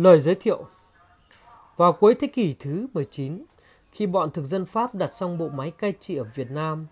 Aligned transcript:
Lời 0.00 0.20
giới 0.20 0.34
thiệu 0.34 0.64
Vào 1.76 1.92
cuối 1.92 2.14
thế 2.14 2.26
kỷ 2.26 2.54
thứ 2.58 2.86
19, 2.94 3.44
khi 3.92 4.06
bọn 4.06 4.30
thực 4.30 4.44
dân 4.44 4.66
Pháp 4.66 4.94
đặt 4.94 5.12
xong 5.12 5.38
bộ 5.38 5.48
máy 5.48 5.70
cai 5.70 5.94
trị 6.00 6.16
ở 6.16 6.24
Việt 6.34 6.50
Nam, 6.50 6.86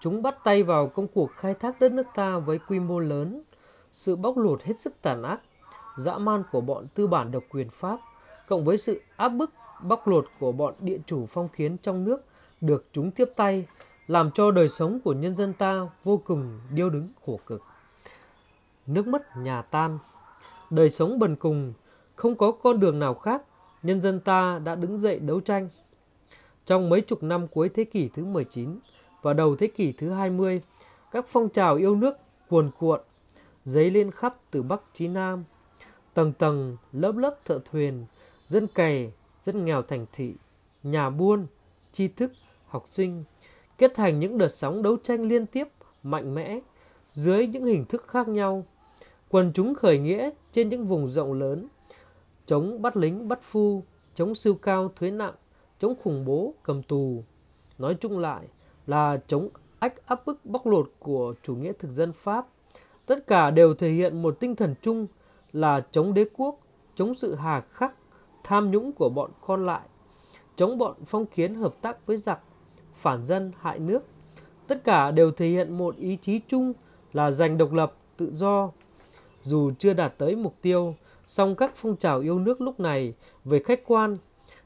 chúng 0.00 0.22
bắt 0.22 0.36
tay 0.44 0.62
vào 0.62 0.88
công 0.88 1.08
cuộc 1.08 1.30
khai 1.30 1.54
thác 1.54 1.80
đất 1.80 1.92
nước 1.92 2.06
ta 2.14 2.38
với 2.38 2.58
quy 2.58 2.78
mô 2.78 2.98
lớn. 2.98 3.42
Sự 3.92 4.16
bóc 4.16 4.36
lột 4.36 4.62
hết 4.62 4.80
sức 4.80 4.94
tàn 5.02 5.22
ác, 5.22 5.40
dã 5.96 6.18
man 6.18 6.42
của 6.52 6.60
bọn 6.60 6.86
tư 6.94 7.06
bản 7.06 7.30
độc 7.30 7.42
quyền 7.50 7.70
Pháp, 7.70 7.98
cộng 8.48 8.64
với 8.64 8.78
sự 8.78 9.00
áp 9.16 9.28
bức, 9.28 9.50
bóc 9.82 10.08
lột 10.08 10.26
của 10.40 10.52
bọn 10.52 10.74
địa 10.80 10.98
chủ 11.06 11.26
phong 11.26 11.48
kiến 11.48 11.76
trong 11.82 12.04
nước 12.04 12.24
được 12.60 12.86
chúng 12.92 13.10
tiếp 13.10 13.30
tay, 13.36 13.66
làm 14.06 14.30
cho 14.30 14.50
đời 14.50 14.68
sống 14.68 15.00
của 15.04 15.12
nhân 15.12 15.34
dân 15.34 15.52
ta 15.52 15.88
vô 16.04 16.22
cùng 16.24 16.60
điêu 16.74 16.90
đứng 16.90 17.08
khổ 17.26 17.40
cực. 17.46 17.62
Nước 18.86 19.06
mất 19.06 19.36
nhà 19.36 19.62
tan, 19.62 19.98
đời 20.70 20.90
sống 20.90 21.18
bần 21.18 21.36
cùng, 21.36 21.72
không 22.20 22.36
có 22.36 22.52
con 22.52 22.80
đường 22.80 22.98
nào 22.98 23.14
khác, 23.14 23.42
nhân 23.82 24.00
dân 24.00 24.20
ta 24.20 24.58
đã 24.64 24.74
đứng 24.74 24.98
dậy 24.98 25.18
đấu 25.18 25.40
tranh. 25.40 25.68
Trong 26.66 26.88
mấy 26.88 27.00
chục 27.00 27.22
năm 27.22 27.46
cuối 27.48 27.68
thế 27.68 27.84
kỷ 27.84 28.08
thứ 28.08 28.24
19 28.24 28.78
và 29.22 29.32
đầu 29.32 29.56
thế 29.56 29.66
kỷ 29.66 29.92
thứ 29.92 30.10
20, 30.10 30.62
các 31.10 31.24
phong 31.28 31.48
trào 31.48 31.76
yêu 31.76 31.96
nước 31.96 32.14
cuồn 32.48 32.70
cuộn, 32.78 33.00
dấy 33.64 33.90
lên 33.90 34.10
khắp 34.10 34.36
từ 34.50 34.62
Bắc 34.62 34.82
chí 34.92 35.08
Nam. 35.08 35.44
Tầng 36.14 36.32
tầng, 36.32 36.76
lớp 36.92 37.16
lớp 37.16 37.36
thợ 37.44 37.58
thuyền, 37.70 38.04
dân 38.48 38.66
cày, 38.66 39.12
dân 39.42 39.64
nghèo 39.64 39.82
thành 39.82 40.06
thị, 40.12 40.34
nhà 40.82 41.10
buôn, 41.10 41.46
tri 41.92 42.08
thức, 42.08 42.32
học 42.66 42.84
sinh, 42.88 43.24
kết 43.78 43.94
thành 43.94 44.20
những 44.20 44.38
đợt 44.38 44.48
sóng 44.48 44.82
đấu 44.82 44.96
tranh 45.02 45.22
liên 45.22 45.46
tiếp, 45.46 45.68
mạnh 46.02 46.34
mẽ, 46.34 46.60
dưới 47.14 47.46
những 47.46 47.64
hình 47.64 47.84
thức 47.84 48.08
khác 48.08 48.28
nhau. 48.28 48.66
Quần 49.28 49.52
chúng 49.54 49.74
khởi 49.74 49.98
nghĩa 49.98 50.30
trên 50.52 50.68
những 50.68 50.86
vùng 50.86 51.08
rộng 51.08 51.32
lớn, 51.32 51.68
chống 52.50 52.82
bắt 52.82 52.96
lính 52.96 53.28
bắt 53.28 53.42
phu, 53.42 53.82
chống 54.14 54.34
siêu 54.34 54.54
cao 54.54 54.90
thuế 54.96 55.10
nặng, 55.10 55.34
chống 55.78 55.94
khủng 56.02 56.24
bố 56.24 56.54
cầm 56.62 56.82
tù. 56.82 57.24
Nói 57.78 57.94
chung 57.94 58.18
lại 58.18 58.46
là 58.86 59.20
chống 59.26 59.48
ách 59.78 60.06
áp 60.06 60.26
bức 60.26 60.44
bóc 60.44 60.66
lột 60.66 60.92
của 60.98 61.34
chủ 61.42 61.54
nghĩa 61.54 61.72
thực 61.78 61.90
dân 61.90 62.12
Pháp. 62.12 62.46
Tất 63.06 63.26
cả 63.26 63.50
đều 63.50 63.74
thể 63.74 63.90
hiện 63.90 64.22
một 64.22 64.36
tinh 64.40 64.56
thần 64.56 64.74
chung 64.82 65.06
là 65.52 65.80
chống 65.90 66.14
đế 66.14 66.24
quốc, 66.36 66.58
chống 66.94 67.14
sự 67.14 67.34
hà 67.34 67.60
khắc, 67.60 67.94
tham 68.44 68.70
nhũng 68.70 68.92
của 68.92 69.08
bọn 69.08 69.30
con 69.40 69.66
lại, 69.66 69.88
chống 70.56 70.78
bọn 70.78 70.94
phong 71.04 71.26
kiến 71.26 71.54
hợp 71.54 71.74
tác 71.82 72.06
với 72.06 72.16
giặc, 72.16 72.40
phản 72.94 73.26
dân 73.26 73.52
hại 73.60 73.78
nước. 73.78 74.02
Tất 74.66 74.84
cả 74.84 75.10
đều 75.10 75.30
thể 75.30 75.48
hiện 75.48 75.78
một 75.78 75.96
ý 75.96 76.16
chí 76.16 76.40
chung 76.48 76.72
là 77.12 77.30
giành 77.30 77.58
độc 77.58 77.72
lập, 77.72 77.94
tự 78.16 78.30
do. 78.34 78.70
Dù 79.42 79.70
chưa 79.78 79.94
đạt 79.94 80.18
tới 80.18 80.36
mục 80.36 80.54
tiêu, 80.62 80.94
song 81.30 81.54
các 81.54 81.72
phong 81.74 81.96
trào 81.96 82.20
yêu 82.20 82.38
nước 82.38 82.60
lúc 82.60 82.80
này 82.80 83.14
về 83.44 83.58
khách 83.58 83.80
quan 83.86 84.16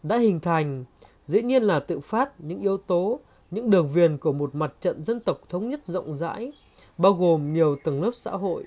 đã 0.03 0.19
hình 0.19 0.41
thành. 0.41 0.85
Dĩ 1.27 1.43
nhiên 1.43 1.63
là 1.63 1.81
tự 1.81 2.01
phát 2.01 2.41
những 2.41 2.61
yếu 2.61 2.77
tố, 2.77 3.21
những 3.51 3.71
đường 3.71 3.89
viền 3.89 4.19
của 4.19 4.33
một 4.33 4.55
mặt 4.55 4.73
trận 4.81 5.05
dân 5.05 5.21
tộc 5.21 5.41
thống 5.49 5.71
nhất 5.71 5.81
rộng 5.87 6.19
rãi, 6.19 6.53
bao 6.99 7.13
gồm 7.13 7.53
nhiều 7.53 7.77
tầng 7.85 8.03
lớp 8.03 8.11
xã 8.15 8.31
hội. 8.31 8.65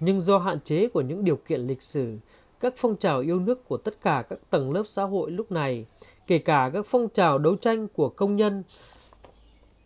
Nhưng 0.00 0.20
do 0.20 0.38
hạn 0.38 0.60
chế 0.60 0.88
của 0.88 1.00
những 1.00 1.24
điều 1.24 1.36
kiện 1.36 1.60
lịch 1.60 1.82
sử, 1.82 2.16
các 2.60 2.74
phong 2.76 2.96
trào 2.96 3.20
yêu 3.20 3.40
nước 3.40 3.68
của 3.68 3.76
tất 3.76 4.02
cả 4.02 4.24
các 4.28 4.38
tầng 4.50 4.72
lớp 4.72 4.84
xã 4.86 5.02
hội 5.02 5.30
lúc 5.30 5.52
này, 5.52 5.86
kể 6.26 6.38
cả 6.38 6.70
các 6.74 6.86
phong 6.86 7.08
trào 7.08 7.38
đấu 7.38 7.56
tranh 7.56 7.88
của 7.88 8.08
công 8.08 8.36
nhân, 8.36 8.62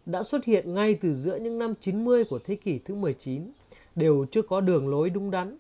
đã 0.07 0.23
xuất 0.23 0.45
hiện 0.45 0.75
ngay 0.75 0.95
từ 0.95 1.15
giữa 1.15 1.37
những 1.37 1.59
năm 1.59 1.75
90 1.81 2.25
của 2.25 2.39
thế 2.45 2.57
kỷ 2.57 2.79
thứ 2.79 2.95
19 2.95 3.53
đều 3.95 4.27
chưa 4.31 4.43
có 4.43 4.61
đường 4.61 4.89
lối 4.89 5.11
đúng 5.11 5.31
đắn 5.31 5.59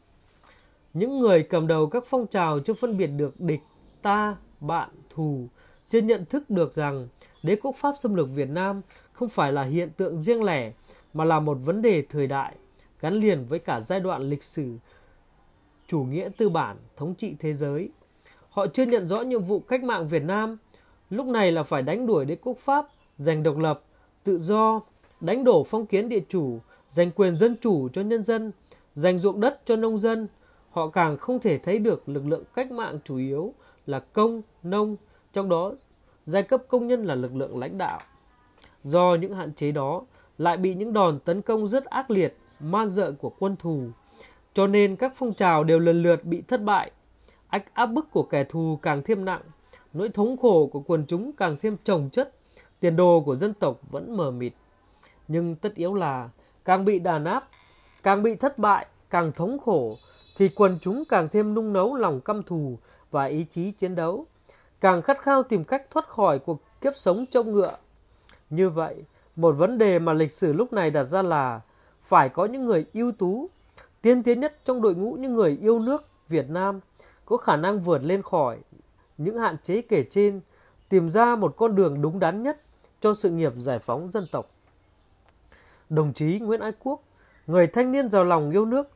những 0.94 1.20
người 1.20 1.42
cầm 1.42 1.66
đầu 1.66 1.86
các 1.86 2.04
phong 2.06 2.26
trào 2.26 2.60
chưa 2.60 2.74
phân 2.74 2.96
biệt 2.96 3.06
được 3.06 3.40
địch, 3.40 3.60
ta, 4.02 4.36
bạn, 4.60 4.88
thù, 5.10 5.48
chưa 5.88 6.00
nhận 6.00 6.24
thức 6.24 6.50
được 6.50 6.74
rằng 6.74 7.08
đế 7.42 7.56
quốc 7.56 7.76
Pháp 7.76 7.94
xâm 7.98 8.14
lược 8.14 8.28
Việt 8.34 8.48
Nam 8.48 8.80
không 9.12 9.28
phải 9.28 9.52
là 9.52 9.62
hiện 9.62 9.90
tượng 9.96 10.20
riêng 10.20 10.44
lẻ 10.44 10.72
mà 11.14 11.24
là 11.24 11.40
một 11.40 11.58
vấn 11.64 11.82
đề 11.82 12.02
thời 12.10 12.26
đại 12.26 12.54
gắn 13.00 13.14
liền 13.14 13.44
với 13.44 13.58
cả 13.58 13.80
giai 13.80 14.00
đoạn 14.00 14.22
lịch 14.22 14.42
sử 14.42 14.76
chủ 15.86 16.02
nghĩa 16.02 16.28
tư 16.36 16.48
bản 16.48 16.76
thống 16.96 17.14
trị 17.14 17.34
thế 17.38 17.52
giới. 17.52 17.90
Họ 18.50 18.66
chưa 18.66 18.86
nhận 18.86 19.08
rõ 19.08 19.20
nhiệm 19.20 19.44
vụ 19.44 19.60
cách 19.60 19.84
mạng 19.84 20.08
Việt 20.08 20.22
Nam 20.22 20.58
lúc 21.10 21.26
này 21.26 21.52
là 21.52 21.62
phải 21.62 21.82
đánh 21.82 22.06
đuổi 22.06 22.24
đế 22.24 22.36
quốc 22.36 22.58
Pháp, 22.58 22.86
giành 23.18 23.42
độc 23.42 23.58
lập, 23.58 23.82
tự 24.24 24.38
do, 24.38 24.80
đánh 25.20 25.44
đổ 25.44 25.64
phong 25.64 25.86
kiến 25.86 26.08
địa 26.08 26.22
chủ, 26.28 26.58
giành 26.92 27.10
quyền 27.10 27.38
dân 27.38 27.56
chủ 27.60 27.88
cho 27.88 28.02
nhân 28.02 28.24
dân, 28.24 28.52
giành 28.94 29.18
ruộng 29.18 29.40
đất 29.40 29.60
cho 29.64 29.76
nông 29.76 29.98
dân, 29.98 30.28
họ 30.72 30.88
càng 30.88 31.16
không 31.16 31.40
thể 31.40 31.58
thấy 31.58 31.78
được 31.78 32.08
lực 32.08 32.26
lượng 32.26 32.44
cách 32.54 32.72
mạng 32.72 32.98
chủ 33.04 33.16
yếu 33.16 33.54
là 33.86 34.00
công, 34.00 34.42
nông, 34.62 34.96
trong 35.32 35.48
đó 35.48 35.72
giai 36.26 36.42
cấp 36.42 36.62
công 36.68 36.88
nhân 36.88 37.04
là 37.04 37.14
lực 37.14 37.34
lượng 37.34 37.58
lãnh 37.58 37.78
đạo. 37.78 38.00
Do 38.84 39.16
những 39.20 39.34
hạn 39.34 39.54
chế 39.54 39.72
đó 39.72 40.02
lại 40.38 40.56
bị 40.56 40.74
những 40.74 40.92
đòn 40.92 41.18
tấn 41.18 41.42
công 41.42 41.68
rất 41.68 41.84
ác 41.84 42.10
liệt, 42.10 42.36
man 42.60 42.90
dợ 42.90 43.12
của 43.12 43.32
quân 43.38 43.56
thù, 43.56 43.86
cho 44.54 44.66
nên 44.66 44.96
các 44.96 45.12
phong 45.16 45.34
trào 45.34 45.64
đều 45.64 45.78
lần 45.78 46.02
lượt 46.02 46.24
bị 46.24 46.42
thất 46.48 46.62
bại. 46.62 46.90
Ách 47.48 47.74
áp 47.74 47.86
bức 47.86 48.10
của 48.10 48.22
kẻ 48.22 48.44
thù 48.44 48.78
càng 48.82 49.02
thêm 49.02 49.24
nặng, 49.24 49.42
nỗi 49.92 50.08
thống 50.08 50.36
khổ 50.36 50.66
của 50.66 50.80
quần 50.80 51.04
chúng 51.06 51.32
càng 51.32 51.56
thêm 51.62 51.76
trồng 51.84 52.10
chất, 52.12 52.34
tiền 52.80 52.96
đồ 52.96 53.22
của 53.26 53.36
dân 53.36 53.54
tộc 53.54 53.80
vẫn 53.90 54.16
mờ 54.16 54.30
mịt. 54.30 54.52
Nhưng 55.28 55.56
tất 55.56 55.74
yếu 55.74 55.94
là 55.94 56.30
càng 56.64 56.84
bị 56.84 56.98
đàn 56.98 57.24
áp, 57.24 57.48
càng 58.02 58.22
bị 58.22 58.34
thất 58.34 58.58
bại, 58.58 58.86
càng 59.10 59.32
thống 59.32 59.58
khổ, 59.58 59.96
thì 60.36 60.48
quần 60.48 60.78
chúng 60.80 61.04
càng 61.04 61.28
thêm 61.28 61.54
nung 61.54 61.72
nấu 61.72 61.94
lòng 61.94 62.20
căm 62.20 62.42
thù 62.42 62.78
và 63.10 63.24
ý 63.24 63.46
chí 63.50 63.70
chiến 63.70 63.94
đấu, 63.94 64.26
càng 64.80 65.02
khát 65.02 65.22
khao 65.22 65.42
tìm 65.42 65.64
cách 65.64 65.90
thoát 65.90 66.08
khỏi 66.08 66.38
cuộc 66.38 66.60
kiếp 66.80 66.96
sống 66.96 67.26
trông 67.30 67.52
ngựa. 67.52 67.76
Như 68.50 68.70
vậy, 68.70 69.04
một 69.36 69.52
vấn 69.52 69.78
đề 69.78 69.98
mà 69.98 70.12
lịch 70.12 70.32
sử 70.32 70.52
lúc 70.52 70.72
này 70.72 70.90
đặt 70.90 71.04
ra 71.04 71.22
là 71.22 71.60
phải 72.02 72.28
có 72.28 72.44
những 72.44 72.66
người 72.66 72.86
ưu 72.92 73.12
tú, 73.12 73.50
tiên 74.02 74.22
tiến 74.22 74.40
nhất 74.40 74.64
trong 74.64 74.82
đội 74.82 74.94
ngũ 74.94 75.12
những 75.12 75.34
người 75.34 75.58
yêu 75.60 75.78
nước 75.78 76.04
Việt 76.28 76.50
Nam 76.50 76.80
có 77.24 77.36
khả 77.36 77.56
năng 77.56 77.80
vượt 77.80 78.04
lên 78.04 78.22
khỏi 78.22 78.58
những 79.18 79.38
hạn 79.38 79.56
chế 79.62 79.82
kể 79.82 80.04
trên, 80.10 80.40
tìm 80.88 81.10
ra 81.10 81.36
một 81.36 81.54
con 81.56 81.74
đường 81.74 82.02
đúng 82.02 82.18
đắn 82.18 82.42
nhất 82.42 82.60
cho 83.00 83.14
sự 83.14 83.30
nghiệp 83.30 83.52
giải 83.58 83.78
phóng 83.78 84.10
dân 84.10 84.26
tộc. 84.32 84.50
Đồng 85.88 86.12
chí 86.12 86.38
Nguyễn 86.38 86.60
Ái 86.60 86.72
Quốc, 86.82 87.02
người 87.46 87.66
thanh 87.66 87.92
niên 87.92 88.08
giàu 88.08 88.24
lòng 88.24 88.50
yêu 88.50 88.64
nước, 88.64 88.90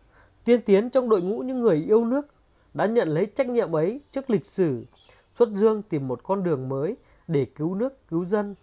tiên 0.46 0.62
tiến 0.62 0.90
trong 0.90 1.08
đội 1.08 1.22
ngũ 1.22 1.38
những 1.38 1.60
người 1.60 1.84
yêu 1.86 2.04
nước 2.04 2.26
đã 2.74 2.86
nhận 2.86 3.08
lấy 3.08 3.26
trách 3.26 3.48
nhiệm 3.48 3.76
ấy 3.76 4.00
trước 4.12 4.30
lịch 4.30 4.46
sử, 4.46 4.84
xuất 5.32 5.48
dương 5.48 5.82
tìm 5.82 6.08
một 6.08 6.22
con 6.22 6.42
đường 6.42 6.68
mới 6.68 6.96
để 7.28 7.46
cứu 7.54 7.74
nước, 7.74 8.08
cứu 8.08 8.24
dân. 8.24 8.54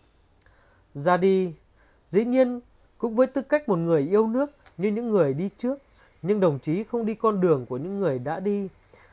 Ra 0.94 1.18
đi, 1.18 1.54
dĩ 2.10 2.26
nhiên 2.26 2.60
cũng 2.98 3.16
với 3.16 3.28
tư 3.28 3.42
cách 3.42 3.70
một 3.70 3.76
người 3.76 4.02
yêu 4.02 4.28
nước 4.28 4.52
như 4.78 4.92
những 4.92 5.10
người 5.10 5.34
đi 5.34 5.50
trước, 5.58 5.80
nhưng 6.22 6.40
đồng 6.40 6.60
chí 6.60 6.84
không 6.84 7.06
đi 7.06 7.14
con 7.14 7.42
đường 7.42 7.66
của 7.66 7.78
những 7.78 8.00
người 8.00 8.20
đã 8.20 8.40
đi, 8.40 8.68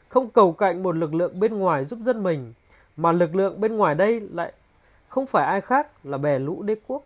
không 0.09 0.31
cầu 0.31 0.53
cạnh 0.53 0.83
một 0.83 0.97
lực 0.97 1.15
lượng 1.15 1.41
bên 1.41 1.59
ngoài 1.59 1.85
giúp 1.85 1.99
dân 2.03 2.23
mình, 2.23 2.53
mà 2.97 3.13
lực 3.13 3.35
lượng 3.35 3.61
bên 3.61 3.77
ngoài 3.77 3.95
đây 3.95 4.21
lại 4.21 4.53
không 5.09 5.27
phải 5.27 5.47
ai 5.47 5.61
khác 5.61 6.07
là 6.07 6.19
bè 6.19 6.39
lũ 6.39 6.63
đế 6.63 6.77
quốc. 6.87 7.05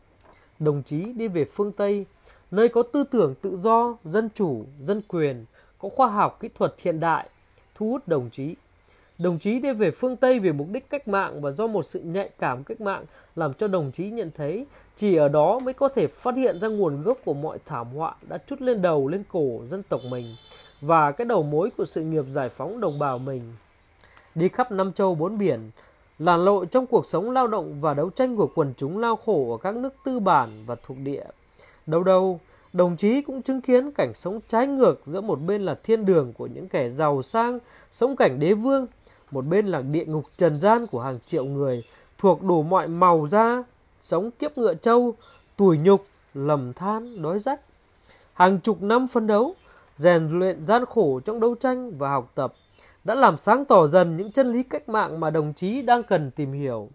Đồng 0.58 0.82
chí 0.82 1.12
đi 1.12 1.28
về 1.28 1.44
phương 1.44 1.72
Tây, 1.72 2.06
nơi 2.50 2.68
có 2.68 2.82
tư 2.82 3.04
tưởng 3.04 3.34
tự 3.42 3.58
do, 3.58 3.96
dân 4.04 4.28
chủ, 4.34 4.64
dân 4.84 5.02
quyền, 5.08 5.44
có 5.84 5.90
khoa 5.90 6.06
học 6.08 6.40
kỹ 6.40 6.48
thuật 6.54 6.74
hiện 6.78 7.00
đại, 7.00 7.28
thu 7.74 7.90
hút 7.90 8.08
đồng 8.08 8.30
chí. 8.30 8.54
Đồng 9.18 9.38
chí 9.38 9.60
đi 9.60 9.72
về 9.72 9.90
phương 9.90 10.16
Tây 10.16 10.38
vì 10.38 10.52
mục 10.52 10.66
đích 10.70 10.90
cách 10.90 11.08
mạng 11.08 11.40
và 11.40 11.50
do 11.50 11.66
một 11.66 11.82
sự 11.82 12.00
nhạy 12.00 12.30
cảm 12.38 12.64
cách 12.64 12.80
mạng 12.80 13.04
làm 13.36 13.54
cho 13.54 13.68
đồng 13.68 13.90
chí 13.92 14.10
nhận 14.10 14.30
thấy 14.36 14.66
chỉ 14.96 15.16
ở 15.16 15.28
đó 15.28 15.58
mới 15.58 15.74
có 15.74 15.88
thể 15.88 16.06
phát 16.06 16.36
hiện 16.36 16.60
ra 16.60 16.68
nguồn 16.68 17.02
gốc 17.02 17.18
của 17.24 17.34
mọi 17.34 17.58
thảm 17.66 17.86
họa 17.94 18.14
đã 18.28 18.38
chút 18.38 18.60
lên 18.60 18.82
đầu 18.82 19.08
lên 19.08 19.24
cổ 19.32 19.60
dân 19.70 19.82
tộc 19.82 20.00
mình 20.10 20.36
và 20.80 21.12
cái 21.12 21.24
đầu 21.24 21.42
mối 21.42 21.70
của 21.76 21.84
sự 21.84 22.02
nghiệp 22.02 22.24
giải 22.28 22.48
phóng 22.48 22.80
đồng 22.80 22.98
bào 22.98 23.18
mình. 23.18 23.42
Đi 24.34 24.48
khắp 24.48 24.72
năm 24.72 24.92
châu 24.92 25.14
bốn 25.14 25.38
biển, 25.38 25.70
làn 26.18 26.44
lộ 26.44 26.64
trong 26.64 26.86
cuộc 26.86 27.06
sống 27.06 27.30
lao 27.30 27.46
động 27.46 27.80
và 27.80 27.94
đấu 27.94 28.10
tranh 28.10 28.36
của 28.36 28.50
quần 28.54 28.74
chúng 28.76 28.98
lao 28.98 29.16
khổ 29.16 29.52
ở 29.54 29.58
các 29.58 29.76
nước 29.76 29.94
tư 30.04 30.20
bản 30.20 30.64
và 30.66 30.76
thuộc 30.86 30.96
địa. 30.98 31.24
Đâu 31.86 32.02
đâu, 32.02 32.40
Đồng 32.74 32.96
chí 32.96 33.22
cũng 33.22 33.42
chứng 33.42 33.60
kiến 33.60 33.92
cảnh 33.92 34.14
sống 34.14 34.40
trái 34.48 34.66
ngược 34.66 35.02
giữa 35.06 35.20
một 35.20 35.36
bên 35.36 35.62
là 35.62 35.74
thiên 35.82 36.06
đường 36.06 36.32
của 36.32 36.46
những 36.46 36.68
kẻ 36.68 36.90
giàu 36.90 37.22
sang, 37.22 37.58
sống 37.90 38.16
cảnh 38.16 38.40
đế 38.40 38.54
vương, 38.54 38.86
một 39.30 39.46
bên 39.46 39.66
là 39.66 39.82
địa 39.92 40.04
ngục 40.04 40.24
trần 40.36 40.56
gian 40.56 40.86
của 40.90 40.98
hàng 40.98 41.18
triệu 41.20 41.44
người 41.44 41.82
thuộc 42.18 42.42
đủ 42.42 42.62
mọi 42.62 42.88
màu 42.88 43.26
da, 43.26 43.62
sống 44.00 44.30
kiếp 44.30 44.58
ngựa 44.58 44.74
trâu, 44.74 45.14
tủi 45.56 45.78
nhục, 45.78 46.02
lầm 46.34 46.72
than, 46.72 47.22
đói 47.22 47.38
rách. 47.38 47.60
Hàng 48.32 48.60
chục 48.60 48.82
năm 48.82 49.06
phân 49.06 49.26
đấu, 49.26 49.54
rèn 49.96 50.38
luyện 50.38 50.62
gian 50.62 50.84
khổ 50.84 51.20
trong 51.24 51.40
đấu 51.40 51.54
tranh 51.54 51.98
và 51.98 52.10
học 52.10 52.32
tập 52.34 52.54
đã 53.04 53.14
làm 53.14 53.36
sáng 53.36 53.64
tỏ 53.64 53.86
dần 53.86 54.16
những 54.16 54.32
chân 54.32 54.52
lý 54.52 54.62
cách 54.62 54.88
mạng 54.88 55.20
mà 55.20 55.30
đồng 55.30 55.52
chí 55.52 55.82
đang 55.82 56.02
cần 56.02 56.30
tìm 56.30 56.52
hiểu. 56.52 56.88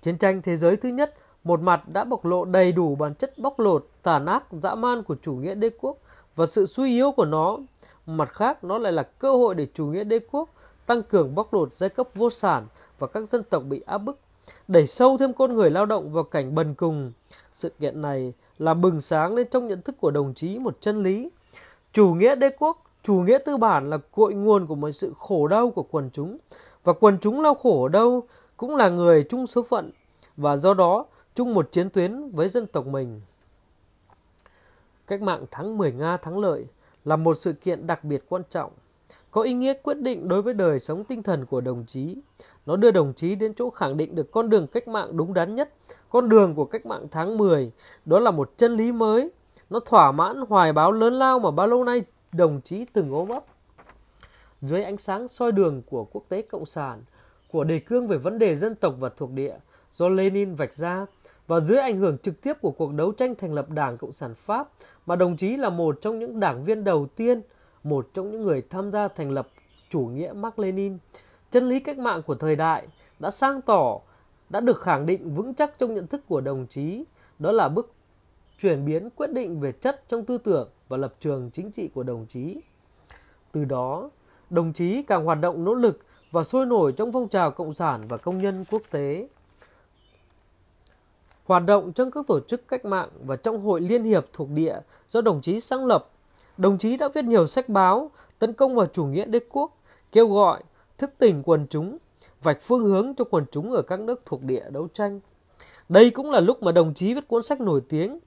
Chiến 0.00 0.18
tranh 0.18 0.42
thế 0.42 0.56
giới 0.56 0.76
thứ 0.76 0.88
nhất 0.88 1.14
một 1.44 1.60
mặt 1.60 1.88
đã 1.88 2.04
bộc 2.04 2.24
lộ 2.24 2.44
đầy 2.44 2.72
đủ 2.72 2.94
bản 2.94 3.14
chất 3.14 3.38
bóc 3.38 3.60
lột, 3.60 3.89
tàn 4.02 4.26
ác, 4.26 4.44
dã 4.52 4.74
man 4.74 5.02
của 5.02 5.16
chủ 5.22 5.34
nghĩa 5.34 5.54
đế 5.54 5.70
quốc 5.80 5.96
và 6.36 6.46
sự 6.46 6.66
suy 6.66 6.90
yếu 6.90 7.12
của 7.12 7.24
nó, 7.24 7.58
mặt 8.06 8.32
khác 8.32 8.64
nó 8.64 8.78
lại 8.78 8.92
là 8.92 9.02
cơ 9.02 9.36
hội 9.36 9.54
để 9.54 9.66
chủ 9.74 9.86
nghĩa 9.86 10.04
đế 10.04 10.18
quốc 10.32 10.48
tăng 10.86 11.02
cường 11.02 11.34
bóc 11.34 11.54
lột 11.54 11.76
giai 11.76 11.90
cấp 11.90 12.08
vô 12.14 12.30
sản 12.30 12.66
và 12.98 13.06
các 13.06 13.28
dân 13.28 13.42
tộc 13.42 13.62
bị 13.68 13.82
áp 13.86 13.98
bức, 13.98 14.18
đẩy 14.68 14.86
sâu 14.86 15.18
thêm 15.18 15.32
con 15.32 15.54
người 15.54 15.70
lao 15.70 15.86
động 15.86 16.12
vào 16.12 16.24
cảnh 16.24 16.54
bần 16.54 16.74
cùng. 16.74 17.12
Sự 17.52 17.70
kiện 17.80 18.02
này 18.02 18.32
là 18.58 18.74
bừng 18.74 19.00
sáng 19.00 19.34
lên 19.34 19.46
trong 19.50 19.68
nhận 19.68 19.82
thức 19.82 19.96
của 20.00 20.10
đồng 20.10 20.34
chí 20.34 20.58
một 20.58 20.76
chân 20.80 21.02
lý. 21.02 21.30
Chủ 21.92 22.14
nghĩa 22.14 22.34
đế 22.34 22.50
quốc, 22.58 22.82
chủ 23.02 23.14
nghĩa 23.14 23.38
tư 23.38 23.56
bản 23.56 23.90
là 23.90 23.98
cội 23.98 24.34
nguồn 24.34 24.66
của 24.66 24.74
mọi 24.74 24.92
sự 24.92 25.12
khổ 25.18 25.46
đau 25.46 25.70
của 25.70 25.82
quần 25.82 26.10
chúng. 26.12 26.38
Và 26.84 26.92
quần 26.92 27.18
chúng 27.20 27.40
lao 27.40 27.54
khổ 27.54 27.82
ở 27.82 27.88
đâu 27.88 28.22
cũng 28.56 28.76
là 28.76 28.88
người 28.88 29.26
chung 29.28 29.46
số 29.46 29.62
phận 29.62 29.90
và 30.36 30.56
do 30.56 30.74
đó 30.74 31.06
chung 31.34 31.54
một 31.54 31.72
chiến 31.72 31.90
tuyến 31.90 32.30
với 32.30 32.48
dân 32.48 32.66
tộc 32.66 32.86
mình. 32.86 33.20
Cách 35.10 35.22
mạng 35.22 35.46
tháng 35.50 35.78
10 35.78 35.92
Nga 35.92 36.16
thắng 36.16 36.38
lợi 36.38 36.66
là 37.04 37.16
một 37.16 37.34
sự 37.34 37.52
kiện 37.52 37.86
đặc 37.86 38.04
biệt 38.04 38.24
quan 38.28 38.42
trọng, 38.50 38.72
có 39.30 39.42
ý 39.42 39.52
nghĩa 39.52 39.72
quyết 39.82 40.00
định 40.00 40.28
đối 40.28 40.42
với 40.42 40.54
đời 40.54 40.80
sống 40.80 41.04
tinh 41.04 41.22
thần 41.22 41.46
của 41.46 41.60
đồng 41.60 41.84
chí. 41.86 42.18
Nó 42.66 42.76
đưa 42.76 42.90
đồng 42.90 43.12
chí 43.14 43.34
đến 43.34 43.54
chỗ 43.54 43.70
khẳng 43.70 43.96
định 43.96 44.14
được 44.14 44.30
con 44.30 44.50
đường 44.50 44.66
cách 44.66 44.88
mạng 44.88 45.16
đúng 45.16 45.34
đắn 45.34 45.54
nhất, 45.54 45.74
con 46.10 46.28
đường 46.28 46.54
của 46.54 46.64
cách 46.64 46.86
mạng 46.86 47.06
tháng 47.10 47.38
10. 47.38 47.72
Đó 48.04 48.18
là 48.18 48.30
một 48.30 48.52
chân 48.56 48.74
lý 48.74 48.92
mới, 48.92 49.30
nó 49.70 49.80
thỏa 49.80 50.12
mãn 50.12 50.36
hoài 50.48 50.72
báo 50.72 50.92
lớn 50.92 51.12
lao 51.12 51.38
mà 51.38 51.50
bao 51.50 51.66
lâu 51.66 51.84
nay 51.84 52.02
đồng 52.32 52.60
chí 52.64 52.84
từng 52.92 53.12
ôm 53.12 53.28
ấp. 53.28 53.44
Dưới 54.62 54.82
ánh 54.82 54.96
sáng 54.96 55.28
soi 55.28 55.52
đường 55.52 55.82
của 55.86 56.04
quốc 56.04 56.24
tế 56.28 56.42
cộng 56.42 56.66
sản, 56.66 57.04
của 57.48 57.64
đề 57.64 57.78
cương 57.78 58.08
về 58.08 58.16
vấn 58.16 58.38
đề 58.38 58.56
dân 58.56 58.74
tộc 58.74 58.94
và 58.98 59.08
thuộc 59.16 59.30
địa 59.30 59.54
do 59.92 60.08
Lenin 60.08 60.54
vạch 60.54 60.74
ra, 60.74 61.06
và 61.50 61.60
dưới 61.60 61.78
ảnh 61.78 61.98
hưởng 61.98 62.18
trực 62.18 62.40
tiếp 62.40 62.52
của 62.60 62.70
cuộc 62.70 62.94
đấu 62.94 63.12
tranh 63.12 63.34
thành 63.34 63.54
lập 63.54 63.70
Đảng 63.70 63.98
Cộng 63.98 64.12
sản 64.12 64.34
Pháp 64.34 64.68
mà 65.06 65.16
đồng 65.16 65.36
chí 65.36 65.56
là 65.56 65.70
một 65.70 65.98
trong 66.00 66.18
những 66.18 66.40
đảng 66.40 66.64
viên 66.64 66.84
đầu 66.84 67.06
tiên, 67.06 67.42
một 67.82 68.08
trong 68.12 68.30
những 68.30 68.42
người 68.42 68.62
tham 68.70 68.90
gia 68.90 69.08
thành 69.08 69.30
lập 69.30 69.48
chủ 69.88 70.00
nghĩa 70.00 70.32
Mark 70.32 70.58
Lenin. 70.58 70.98
Chân 71.50 71.68
lý 71.68 71.80
cách 71.80 71.98
mạng 71.98 72.22
của 72.26 72.34
thời 72.34 72.56
đại 72.56 72.86
đã 73.18 73.30
sang 73.30 73.62
tỏ, 73.62 74.00
đã 74.50 74.60
được 74.60 74.80
khẳng 74.80 75.06
định 75.06 75.34
vững 75.34 75.54
chắc 75.54 75.78
trong 75.78 75.94
nhận 75.94 76.06
thức 76.06 76.22
của 76.28 76.40
đồng 76.40 76.66
chí. 76.66 77.04
Đó 77.38 77.52
là 77.52 77.68
bước 77.68 77.92
chuyển 78.58 78.84
biến 78.84 79.10
quyết 79.10 79.32
định 79.32 79.60
về 79.60 79.72
chất 79.72 80.04
trong 80.08 80.24
tư 80.24 80.38
tưởng 80.38 80.68
và 80.88 80.96
lập 80.96 81.14
trường 81.20 81.50
chính 81.50 81.70
trị 81.70 81.88
của 81.88 82.02
đồng 82.02 82.26
chí. 82.26 82.60
Từ 83.52 83.64
đó, 83.64 84.10
đồng 84.50 84.72
chí 84.72 85.02
càng 85.02 85.24
hoạt 85.24 85.40
động 85.40 85.64
nỗ 85.64 85.74
lực 85.74 86.00
và 86.30 86.42
sôi 86.42 86.66
nổi 86.66 86.92
trong 86.92 87.12
phong 87.12 87.28
trào 87.28 87.50
cộng 87.50 87.74
sản 87.74 88.00
và 88.08 88.16
công 88.16 88.42
nhân 88.42 88.64
quốc 88.70 88.82
tế. 88.90 89.28
Hoạt 91.50 91.66
động 91.66 91.92
trong 91.92 92.10
các 92.10 92.26
tổ 92.26 92.40
chức 92.40 92.68
cách 92.68 92.84
mạng 92.84 93.08
và 93.24 93.36
trong 93.36 93.60
hội 93.60 93.80
liên 93.80 94.04
hiệp 94.04 94.26
thuộc 94.32 94.48
địa 94.50 94.76
do 95.08 95.20
đồng 95.20 95.40
chí 95.40 95.60
sáng 95.60 95.86
lập, 95.86 96.10
đồng 96.56 96.78
chí 96.78 96.96
đã 96.96 97.08
viết 97.14 97.24
nhiều 97.24 97.46
sách 97.46 97.68
báo 97.68 98.10
tấn 98.38 98.52
công 98.52 98.74
vào 98.74 98.86
chủ 98.86 99.04
nghĩa 99.04 99.24
đế 99.24 99.40
quốc, 99.48 99.78
kêu 100.12 100.28
gọi, 100.28 100.62
thức 100.98 101.10
tỉnh 101.18 101.42
quần 101.42 101.66
chúng, 101.70 101.98
vạch 102.42 102.58
phương 102.60 102.80
hướng 102.80 103.14
cho 103.14 103.24
quần 103.24 103.44
chúng 103.50 103.72
ở 103.72 103.82
các 103.82 104.00
nước 104.00 104.22
thuộc 104.26 104.42
địa 104.42 104.64
đấu 104.70 104.88
tranh. 104.94 105.20
Đây 105.88 106.10
cũng 106.10 106.30
là 106.30 106.40
lúc 106.40 106.62
mà 106.62 106.72
đồng 106.72 106.94
chí 106.94 107.14
viết 107.14 107.28
cuốn 107.28 107.42
sách 107.42 107.60
nổi 107.60 107.80
tiếng 107.88 108.18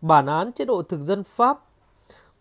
Bản 0.00 0.26
án 0.26 0.52
chế 0.52 0.64
độ 0.64 0.82
thực 0.82 1.00
dân 1.00 1.24
Pháp. 1.24 1.64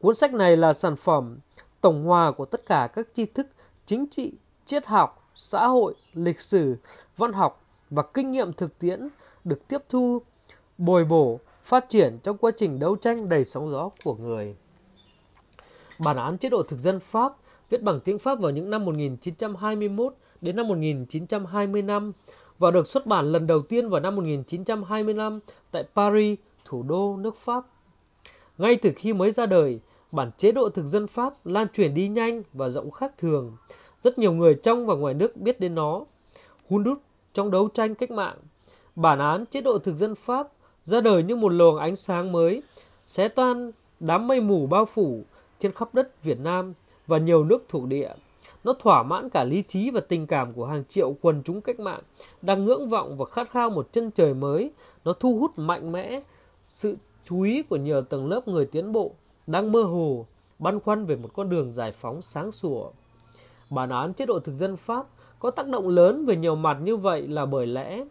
Cuốn 0.02 0.16
sách 0.16 0.34
này 0.34 0.58
là 0.58 0.74
sản 0.74 0.96
phẩm 0.96 1.40
tổng 1.82 2.06
hòa 2.06 2.32
của 2.32 2.46
tất 2.46 2.66
cả 2.66 2.90
các 2.94 3.08
tri 3.14 3.26
thức 3.26 3.48
chính 3.86 4.08
trị, 4.08 4.34
triết 4.66 4.86
học, 4.86 5.32
xã 5.36 5.68
hội, 5.68 5.96
lịch 6.14 6.40
sử, 6.40 6.76
văn 7.18 7.34
học 7.34 7.64
và 7.90 8.04
kinh 8.04 8.32
nghiệm 8.32 8.54
thực 8.54 8.80
tiễn 8.80 9.10
được 9.44 9.68
tiếp 9.68 9.82
thu, 9.90 10.22
bồi 10.78 11.06
bổ, 11.06 11.40
phát 11.62 11.90
triển 11.90 12.20
trong 12.24 12.38
quá 12.38 12.52
trình 12.58 12.80
đấu 12.80 12.96
tranh 12.96 13.30
đầy 13.30 13.46
sóng 13.46 13.72
gió 13.72 13.90
của 14.04 14.16
người. 14.16 14.56
Bản 16.00 16.18
án 16.18 16.38
chế 16.38 16.50
độ 16.50 16.64
thực 16.64 16.80
dân 16.80 17.00
Pháp 17.00 17.34
viết 17.70 17.82
bằng 17.82 18.00
tiếng 18.00 18.20
Pháp 18.20 18.40
vào 18.40 18.52
những 18.52 18.70
năm 18.70 18.86
1921 18.86 20.14
đến 20.42 20.56
năm 20.56 20.68
1925 20.68 22.12
và 22.60 22.72
được 22.72 22.88
xuất 22.88 23.06
bản 23.06 23.32
lần 23.32 23.48
đầu 23.48 23.62
tiên 23.62 23.90
vào 23.90 24.02
năm 24.02 24.16
1925 24.16 25.40
tại 25.72 25.84
Paris, 25.96 26.40
thủ 26.66 26.84
đô 26.84 27.18
nước 27.18 27.38
Pháp. 27.38 27.66
Ngay 28.58 28.76
từ 28.76 28.92
khi 28.96 29.14
mới 29.14 29.32
ra 29.32 29.46
đời, 29.46 29.80
bản 30.12 30.32
chế 30.38 30.52
độ 30.52 30.70
thực 30.70 30.86
dân 30.86 31.08
Pháp 31.08 31.46
lan 31.46 31.68
truyền 31.74 31.94
đi 31.94 32.08
nhanh 32.08 32.44
và 32.54 32.70
rộng 32.70 32.92
khác 32.92 33.18
thường. 33.18 33.58
Rất 34.00 34.20
nhiều 34.20 34.34
người 34.34 34.54
trong 34.64 34.86
và 34.86 34.96
ngoài 34.96 35.14
nước 35.14 35.38
biết 35.38 35.60
đến 35.60 35.76
nó. 35.76 36.06
Hun 36.70 36.84
đúc 36.84 36.98
trong 37.34 37.52
đấu 37.52 37.68
tranh 37.68 37.96
cách 37.96 38.12
mạng 38.12 38.38
Bản 38.98 39.20
án 39.20 39.46
chế 39.46 39.62
độ 39.62 39.80
thực 39.80 39.96
dân 39.96 40.16
Pháp 40.16 40.48
ra 40.84 41.02
đời 41.02 41.24
như 41.24 41.36
một 41.36 41.50
luồng 41.50 41.78
ánh 41.78 41.96
sáng 41.96 42.32
mới, 42.32 42.64
xé 43.08 43.28
tan 43.28 43.72
đám 44.00 44.28
mây 44.28 44.42
mù 44.42 44.68
bao 44.68 44.86
phủ 44.86 45.22
trên 45.60 45.72
khắp 45.72 45.90
đất 45.94 46.24
Việt 46.24 46.40
Nam 46.40 46.74
và 47.08 47.18
nhiều 47.18 47.44
nước 47.44 47.66
thuộc 47.70 47.86
địa. 47.86 48.12
Nó 48.64 48.74
thỏa 48.74 49.04
mãn 49.04 49.30
cả 49.30 49.44
lý 49.44 49.64
trí 49.68 49.90
và 49.90 50.00
tình 50.00 50.28
cảm 50.28 50.52
của 50.52 50.66
hàng 50.66 50.84
triệu 50.86 51.16
quần 51.22 51.44
chúng 51.44 51.62
cách 51.62 51.80
mạng 51.80 52.02
đang 52.42 52.66
ngưỡng 52.66 52.90
vọng 52.90 53.18
và 53.18 53.26
khát 53.26 53.52
khao 53.52 53.70
một 53.70 53.94
chân 53.94 54.12
trời 54.12 54.34
mới. 54.34 54.72
Nó 55.06 55.14
thu 55.14 55.38
hút 55.40 55.60
mạnh 55.60 55.92
mẽ 55.92 56.22
sự 56.70 56.96
chú 57.26 57.42
ý 57.42 57.64
của 57.64 57.76
nhiều 57.78 58.02
tầng 58.02 58.28
lớp 58.28 58.48
người 58.48 58.66
tiến 58.66 58.92
bộ 58.92 59.12
đang 59.48 59.72
mơ 59.72 59.84
hồ, 59.84 60.26
băn 60.60 60.80
khoăn 60.80 61.06
về 61.06 61.16
một 61.16 61.30
con 61.34 61.50
đường 61.50 61.72
giải 61.72 61.92
phóng 61.92 62.22
sáng 62.22 62.52
sủa. 62.52 62.90
Bản 63.70 63.90
án 63.90 64.14
chế 64.14 64.26
độ 64.26 64.40
thực 64.40 64.54
dân 64.60 64.78
Pháp 64.78 65.08
có 65.40 65.52
tác 65.52 65.68
động 65.68 65.88
lớn 65.88 66.26
về 66.26 66.36
nhiều 66.36 66.56
mặt 66.56 66.78
như 66.84 66.98
vậy 66.98 67.28
là 67.28 67.46
bởi 67.46 67.68
lẽ 67.68 68.06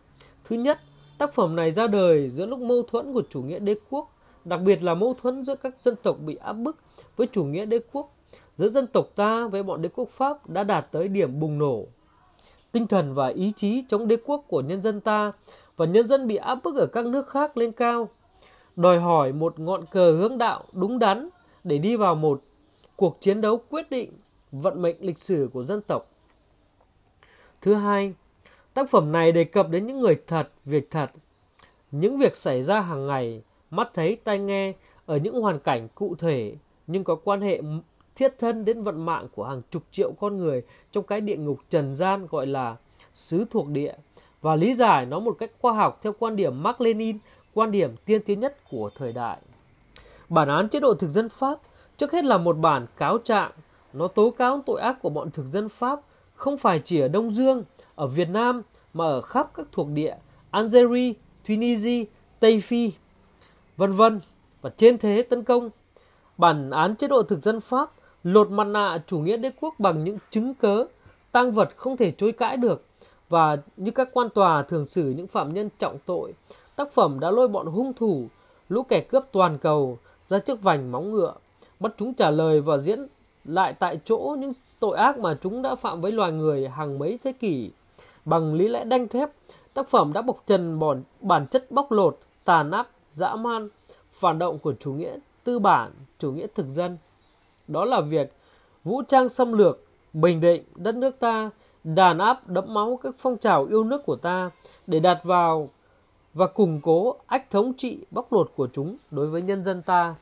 Thứ 0.48 0.56
nhất, 0.56 0.78
tác 1.19 1.34
phẩm 1.34 1.56
này 1.56 1.70
ra 1.70 1.87
đời 1.87 2.31
giữa 2.31 2.46
lúc 2.46 2.58
mâu 2.58 2.82
thuẫn 2.82 3.12
của 3.12 3.22
chủ 3.31 3.43
nghĩa 3.43 3.58
đế 3.58 3.75
quốc, 3.90 4.12
đặc 4.44 4.60
biệt 4.60 4.82
là 4.82 4.94
mâu 4.94 5.14
thuẫn 5.14 5.44
giữa 5.44 5.54
các 5.54 5.75
dân 5.81 5.94
tộc 6.02 6.16
bị 6.20 6.37
áp 6.37 6.52
bức 6.52 6.76
với 7.16 7.26
chủ 7.32 7.44
nghĩa 7.44 7.64
đế 7.64 7.81
quốc, 7.93 8.14
giữa 8.56 8.69
dân 8.69 8.87
tộc 8.87 9.08
ta 9.14 9.46
với 9.46 9.62
bọn 9.62 9.82
đế 9.82 9.88
quốc 9.88 10.08
Pháp 10.08 10.48
đã 10.48 10.64
đạt 10.64 10.93
tới 10.93 11.08
điểm 11.08 11.40
bùng 11.40 11.58
nổ. 11.58 11.84
Tinh 12.72 12.87
thần 12.87 13.14
và 13.14 13.28
ý 13.28 13.52
chí 13.56 13.84
chống 13.88 14.08
đế 14.08 14.16
quốc 14.26 14.44
của 14.48 14.60
nhân 14.60 14.82
dân 14.82 15.00
ta 15.00 15.32
và 15.76 15.87
nhân 15.87 16.08
dân 16.08 16.26
bị 16.26 16.37
áp 16.37 16.58
bức 16.64 16.76
ở 16.76 16.87
các 16.87 17.06
nước 17.06 17.28
khác 17.28 17.56
lên 17.56 17.72
cao, 17.72 18.08
đòi 18.76 18.98
hỏi 18.98 19.32
một 19.32 19.58
ngọn 19.58 19.84
cờ 19.90 20.12
hướng 20.12 20.38
đạo 20.38 20.64
đúng 20.72 20.98
đắn 20.98 21.28
để 21.64 21.78
đi 21.78 21.96
vào 21.96 22.14
một 22.14 22.43
cuộc 22.96 23.16
chiến 23.20 23.40
đấu 23.40 23.60
quyết 23.70 23.90
định 23.90 24.12
vận 24.52 24.82
mệnh 24.82 24.96
lịch 25.00 25.19
sử 25.19 25.48
của 25.52 25.64
dân 25.64 25.81
tộc. 25.82 26.06
Thứ 27.60 27.75
hai, 27.75 28.14
Tác 28.76 28.90
phẩm 28.90 29.12
này 29.12 29.32
đề 29.32 29.44
cập 29.44 29.69
đến 29.70 29.87
những 29.87 30.00
người 30.00 30.20
thật, 30.26 30.49
việc 30.64 30.90
thật, 30.90 31.11
những 31.90 32.19
việc 32.19 32.37
xảy 32.37 32.62
ra 32.62 32.81
hàng 32.81 33.06
ngày, 33.06 33.43
mắt 33.70 33.90
thấy, 33.94 34.17
tai 34.25 34.38
nghe 34.38 34.73
ở 35.06 35.17
những 35.17 35.40
hoàn 35.40 35.58
cảnh 35.58 35.88
cụ 35.94 36.14
thể 36.19 36.55
nhưng 36.87 37.05
có 37.05 37.14
quan 37.14 37.40
hệ 37.40 37.61
thiết 38.14 38.34
thân 38.38 38.64
đến 38.64 38.82
vận 38.82 39.06
mạng 39.06 39.28
của 39.34 39.44
hàng 39.44 39.62
chục 39.70 39.82
triệu 39.90 40.12
con 40.12 40.36
người 40.36 40.62
trong 40.93 41.05
cái 41.05 41.20
địa 41.20 41.36
ngục 41.36 41.58
trần 41.70 41.94
gian 41.94 42.27
gọi 42.27 42.46
là 42.46 42.77
xứ 43.15 43.44
thuộc 43.51 43.69
địa. 43.69 43.94
Và 44.43 44.56
lý 44.56 44.74
giải 44.74 45.06
nó 45.06 45.20
một 45.20 45.36
cách 45.39 45.51
khoa 45.60 45.72
học 45.72 46.01
theo 46.03 46.12
quan 46.19 46.36
điểm 46.36 46.62
Mark 46.62 46.81
Lenin, 46.81 47.19
quan 47.55 47.70
điểm 47.70 47.96
tiên 48.05 48.22
tiến 48.27 48.41
nhất 48.41 48.56
của 48.70 48.91
thời 48.98 49.12
đại. 49.12 49.39
Bản 50.29 50.48
án 50.48 50.69
chế 50.69 50.81
độ 50.81 50.94
thực 50.94 51.08
dân 51.08 51.29
Pháp 51.29 51.58
trước 51.96 52.12
hết 52.12 52.24
là 52.24 52.39
một 52.39 52.58
bản 52.58 52.86
cáo 52.96 53.19
trạng, 53.19 53.51
nó 53.93 54.08
tố 54.08 54.31
cáo 54.31 54.62
tội 54.67 54.81
ác 54.81 54.96
của 55.03 55.10
bọn 55.10 55.31
thực 55.31 55.46
dân 55.46 55.69
Pháp 55.69 56.01
không 56.34 56.58
phải 56.58 56.82
chỉ 56.84 57.01
ở 57.01 57.08
Đông 57.08 57.31
Dương 57.31 57.65
ở 57.96 58.06
Việt 58.06 58.29
Nam 58.29 58.62
mà 58.94 59.05
ở 59.05 59.20
khắp 59.20 59.50
các 59.55 59.67
thuộc 59.72 59.88
địa 59.88 60.15
Algeria, 60.50 61.12
Tunisia, 61.48 62.05
Tây 62.41 62.60
Phi, 62.60 62.93
vân 63.76 63.93
vân 63.93 64.20
và 64.62 64.70
trên 64.76 64.98
thế 64.98 65.22
tấn 65.22 65.43
công. 65.43 65.70
Bản 66.38 66.70
án 66.70 66.96
chế 66.96 67.08
độ 67.08 67.22
thực 67.22 67.43
dân 67.43 67.60
Pháp 67.60 67.91
lột 68.24 68.50
mặt 68.50 68.65
nạ 68.65 68.98
chủ 69.06 69.19
nghĩa 69.19 69.36
đế 69.36 69.50
quốc 69.60 69.74
bằng 69.79 70.05
những 70.05 70.19
chứng 70.31 70.55
cớ, 70.55 70.84
tang 71.32 71.53
vật 71.53 71.69
không 71.76 71.96
thể 71.96 72.10
chối 72.10 72.32
cãi 72.32 72.56
được 72.56 72.84
và 73.29 73.56
như 73.76 73.91
các 73.91 74.08
quan 74.12 74.29
tòa 74.29 74.62
thường 74.62 74.86
xử 74.86 75.10
những 75.10 75.26
phạm 75.26 75.55
nhân 75.55 75.69
trọng 75.79 75.98
tội. 76.06 76.34
Tác 76.76 76.93
phẩm 76.93 77.20
đã 77.20 77.31
lôi 77.31 77.48
bọn 77.48 77.67
hung 77.67 77.93
thủ, 77.94 78.26
lũ 78.69 78.82
kẻ 78.82 79.00
cướp 79.00 79.24
toàn 79.32 79.58
cầu 79.58 79.98
ra 80.22 80.38
trước 80.38 80.62
vành 80.62 80.93
móng 80.93 81.10
ngựa, 81.10 81.34
bắt 81.81 81.93
chúng 81.98 82.15
trả 82.15 82.31
lời 82.31 82.60
và 82.60 82.79
diễn 82.79 83.06
lại 83.44 83.74
tại 83.79 84.00
chỗ 84.05 84.36
những 84.38 84.53
tội 84.81 84.96
ác 84.96 85.19
mà 85.19 85.38
chúng 85.43 85.62
đã 85.62 85.74
phạm 85.74 86.00
với 86.00 86.12
loài 86.12 86.32
người 86.32 86.69
hàng 86.69 86.98
mấy 86.98 87.19
thế 87.24 87.32
kỷ. 87.32 87.70
Bằng 88.27 88.55
lý 88.55 88.69
lẽ 88.69 88.85
đanh 88.85 89.09
thép, 89.09 89.31
tác 89.75 89.89
phẩm 89.89 90.13
đã 90.13 90.23
bộc 90.23 90.43
trần 90.47 90.79
bản, 90.79 91.03
bản 91.21 91.47
chất 91.47 91.71
bóc 91.71 91.93
lột, 91.93 92.19
tàn 92.45 92.71
ác, 92.71 92.89
dã 93.11 93.35
man, 93.35 93.69
phản 94.11 94.39
động 94.39 94.59
của 94.59 94.75
chủ 94.81 94.93
nghĩa 94.93 95.17
tư 95.45 95.59
bản, 95.59 95.93
chủ 96.19 96.33
nghĩa 96.33 96.47
thực 96.55 96.67
dân. 96.67 96.99
Đó 97.69 97.85
là 97.85 98.01
việc 98.01 98.33
vũ 98.85 99.03
trang 99.03 99.29
xâm 99.29 99.53
lược, 99.53 99.85
bình 100.13 100.41
định 100.41 100.65
đất 100.75 100.95
nước 100.95 101.19
ta, 101.19 101.51
đàn 101.85 102.19
áp 102.19 102.49
đẫm 102.49 102.75
máu 102.75 102.99
các 103.03 103.15
phong 103.19 103.39
trào 103.39 103.65
yêu 103.65 103.85
nước 103.85 104.06
của 104.06 104.17
ta 104.17 104.51
để 104.87 105.01
đạt 105.01 105.25
vào 105.25 105.69
và 106.35 106.47
củng 106.47 106.81
cố 106.81 107.17
ách 107.27 107.51
thống 107.51 107.73
trị 107.75 107.99
bóc 108.11 108.33
lột 108.33 108.53
của 108.56 108.69
chúng 108.73 108.97
đối 109.11 109.27
với 109.27 109.43
nhân 109.43 109.63
dân 109.63 109.83
ta. 109.83 110.15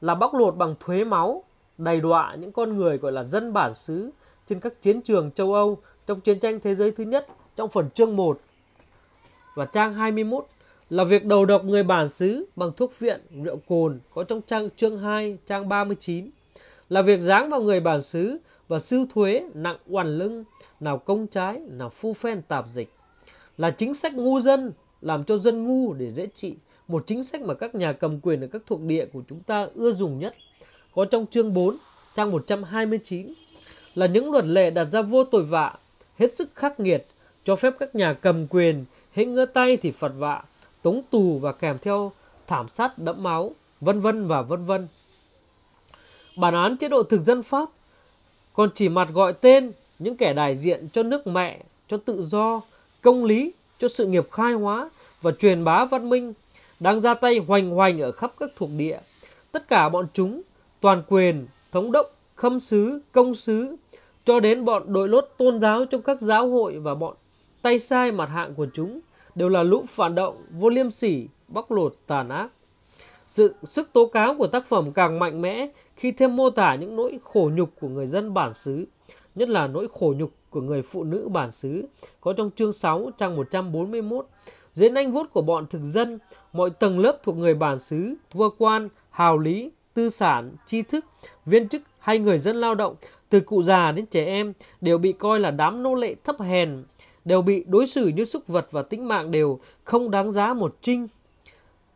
Là 0.00 0.14
bóc 0.14 0.34
lột 0.34 0.56
bằng 0.56 0.74
thuế 0.80 1.04
máu, 1.04 1.44
đầy 1.78 2.00
đọa 2.00 2.34
những 2.34 2.52
con 2.52 2.76
người 2.76 2.98
gọi 2.98 3.12
là 3.12 3.24
dân 3.24 3.52
bản 3.52 3.74
xứ 3.74 4.10
trên 4.46 4.60
các 4.60 4.82
chiến 4.82 5.02
trường 5.02 5.30
châu 5.30 5.54
Âu 5.54 5.78
trong 6.10 6.20
chiến 6.20 6.38
tranh 6.38 6.60
thế 6.60 6.74
giới 6.74 6.90
thứ 6.90 7.04
nhất 7.04 7.26
trong 7.56 7.70
phần 7.70 7.90
chương 7.90 8.16
1 8.16 8.40
và 9.54 9.64
trang 9.64 9.94
21 9.94 10.46
là 10.90 11.04
việc 11.04 11.24
đầu 11.24 11.44
độc 11.44 11.64
người 11.64 11.82
bản 11.82 12.08
xứ 12.08 12.46
bằng 12.56 12.72
thuốc 12.76 12.98
viện, 12.98 13.20
rượu 13.44 13.56
cồn 13.68 14.00
có 14.14 14.24
trong 14.24 14.40
trang 14.46 14.68
chương 14.76 14.98
2, 14.98 15.38
trang 15.46 15.68
39 15.68 16.30
là 16.88 17.02
việc 17.02 17.20
giáng 17.20 17.50
vào 17.50 17.60
người 17.60 17.80
bản 17.80 18.02
xứ 18.02 18.38
và 18.68 18.78
sưu 18.78 19.06
thuế 19.14 19.44
nặng 19.54 19.76
oằn 19.90 20.18
lưng, 20.18 20.44
nào 20.80 20.98
công 20.98 21.26
trái, 21.26 21.58
nào 21.58 21.90
phu 21.90 22.14
phen 22.14 22.42
tạp 22.42 22.66
dịch. 22.72 22.92
Là 23.58 23.70
chính 23.70 23.94
sách 23.94 24.14
ngu 24.14 24.40
dân, 24.40 24.72
làm 25.00 25.24
cho 25.24 25.38
dân 25.38 25.64
ngu 25.66 25.92
để 25.92 26.10
dễ 26.10 26.26
trị, 26.34 26.56
một 26.88 27.04
chính 27.06 27.24
sách 27.24 27.42
mà 27.42 27.54
các 27.54 27.74
nhà 27.74 27.92
cầm 27.92 28.20
quyền 28.20 28.40
ở 28.40 28.46
các 28.46 28.62
thuộc 28.66 28.80
địa 28.80 29.06
của 29.12 29.22
chúng 29.28 29.40
ta 29.40 29.68
ưa 29.74 29.92
dùng 29.92 30.18
nhất. 30.18 30.34
Có 30.94 31.04
trong 31.04 31.26
chương 31.26 31.54
4, 31.54 31.76
trang 32.14 32.30
129 32.30 33.26
là 33.94 34.06
những 34.06 34.32
luật 34.32 34.44
lệ 34.44 34.70
đặt 34.70 34.84
ra 34.84 35.02
vô 35.02 35.24
tội 35.24 35.42
vạ, 35.42 35.74
hết 36.20 36.34
sức 36.34 36.48
khắc 36.54 36.80
nghiệt, 36.80 37.06
cho 37.44 37.56
phép 37.56 37.74
các 37.78 37.94
nhà 37.94 38.14
cầm 38.14 38.46
quyền 38.46 38.84
hễ 39.12 39.24
ngơ 39.24 39.46
tay 39.46 39.76
thì 39.76 39.90
phạt 39.90 40.12
vạ, 40.18 40.42
tống 40.82 41.02
tù 41.10 41.38
và 41.38 41.52
kèm 41.52 41.78
theo 41.78 42.12
thảm 42.46 42.68
sát 42.68 42.98
đẫm 42.98 43.22
máu, 43.22 43.54
vân 43.80 44.00
vân 44.00 44.26
và 44.26 44.42
vân 44.42 44.64
vân. 44.64 44.88
Bản 46.36 46.54
án 46.54 46.76
chế 46.76 46.88
độ 46.88 47.02
thực 47.02 47.20
dân 47.20 47.42
Pháp 47.42 47.68
còn 48.54 48.70
chỉ 48.74 48.88
mặt 48.88 49.08
gọi 49.12 49.32
tên 49.32 49.72
những 49.98 50.16
kẻ 50.16 50.32
đại 50.32 50.56
diện 50.56 50.88
cho 50.92 51.02
nước 51.02 51.26
mẹ, 51.26 51.60
cho 51.88 51.96
tự 51.96 52.22
do, 52.22 52.60
công 53.02 53.24
lý, 53.24 53.52
cho 53.78 53.88
sự 53.88 54.06
nghiệp 54.06 54.30
khai 54.30 54.52
hóa 54.52 54.90
và 55.20 55.32
truyền 55.32 55.64
bá 55.64 55.84
văn 55.84 56.08
minh 56.08 56.32
đang 56.80 57.00
ra 57.00 57.14
tay 57.14 57.38
hoành 57.38 57.70
hoành 57.70 58.00
ở 58.00 58.12
khắp 58.12 58.32
các 58.40 58.50
thuộc 58.56 58.70
địa. 58.76 58.98
Tất 59.52 59.68
cả 59.68 59.88
bọn 59.88 60.06
chúng, 60.12 60.42
toàn 60.80 61.02
quyền, 61.08 61.46
thống 61.72 61.92
đốc, 61.92 62.10
khâm 62.34 62.60
sứ, 62.60 63.00
công 63.12 63.34
sứ, 63.34 63.76
cho 64.24 64.40
đến 64.40 64.64
bọn 64.64 64.92
đội 64.92 65.08
lốt 65.08 65.28
tôn 65.38 65.60
giáo 65.60 65.84
trong 65.84 66.02
các 66.02 66.20
giáo 66.20 66.48
hội 66.48 66.78
và 66.78 66.94
bọn 66.94 67.16
tay 67.62 67.78
sai 67.78 68.12
mặt 68.12 68.28
hạng 68.28 68.54
của 68.54 68.66
chúng 68.72 69.00
đều 69.34 69.48
là 69.48 69.62
lũ 69.62 69.84
phản 69.88 70.14
động, 70.14 70.36
vô 70.50 70.68
liêm 70.68 70.90
sỉ, 70.90 71.28
bóc 71.48 71.70
lột 71.70 71.96
tàn 72.06 72.28
ác. 72.28 72.48
Sự 73.26 73.54
sức 73.62 73.92
tố 73.92 74.06
cáo 74.06 74.34
của 74.34 74.46
tác 74.46 74.66
phẩm 74.66 74.92
càng 74.92 75.18
mạnh 75.18 75.42
mẽ 75.42 75.68
khi 75.96 76.12
thêm 76.12 76.36
mô 76.36 76.50
tả 76.50 76.74
những 76.74 76.96
nỗi 76.96 77.18
khổ 77.24 77.50
nhục 77.54 77.70
của 77.80 77.88
người 77.88 78.06
dân 78.06 78.34
bản 78.34 78.54
xứ, 78.54 78.86
nhất 79.34 79.48
là 79.48 79.66
nỗi 79.66 79.88
khổ 79.92 80.14
nhục 80.16 80.32
của 80.50 80.60
người 80.60 80.82
phụ 80.82 81.04
nữ 81.04 81.28
bản 81.28 81.52
xứ, 81.52 81.84
có 82.20 82.32
trong 82.32 82.50
chương 82.50 82.72
6 82.72 83.10
trang 83.18 83.36
141. 83.36 84.26
Dưới 84.72 84.90
nanh 84.90 85.12
vuốt 85.12 85.32
của 85.32 85.42
bọn 85.42 85.66
thực 85.66 85.82
dân, 85.82 86.18
mọi 86.52 86.70
tầng 86.70 86.98
lớp 86.98 87.18
thuộc 87.22 87.36
người 87.36 87.54
bản 87.54 87.78
xứ, 87.78 88.14
vua 88.32 88.50
quan, 88.58 88.88
hào 89.10 89.38
lý, 89.38 89.70
tư 89.94 90.10
sản, 90.10 90.50
tri 90.66 90.82
thức, 90.82 91.04
viên 91.46 91.68
chức 91.68 91.82
hay 91.98 92.18
người 92.18 92.38
dân 92.38 92.56
lao 92.56 92.74
động, 92.74 92.94
từ 93.30 93.40
cụ 93.40 93.62
già 93.62 93.92
đến 93.92 94.06
trẻ 94.06 94.24
em, 94.24 94.52
đều 94.80 94.98
bị 94.98 95.12
coi 95.12 95.40
là 95.40 95.50
đám 95.50 95.82
nô 95.82 95.94
lệ 95.94 96.14
thấp 96.24 96.40
hèn, 96.40 96.82
đều 97.24 97.42
bị 97.42 97.64
đối 97.68 97.86
xử 97.86 98.08
như 98.08 98.24
súc 98.24 98.46
vật 98.46 98.68
và 98.70 98.82
tính 98.82 99.08
mạng 99.08 99.30
đều 99.30 99.60
không 99.84 100.10
đáng 100.10 100.32
giá 100.32 100.54
một 100.54 100.76
trinh. 100.80 101.08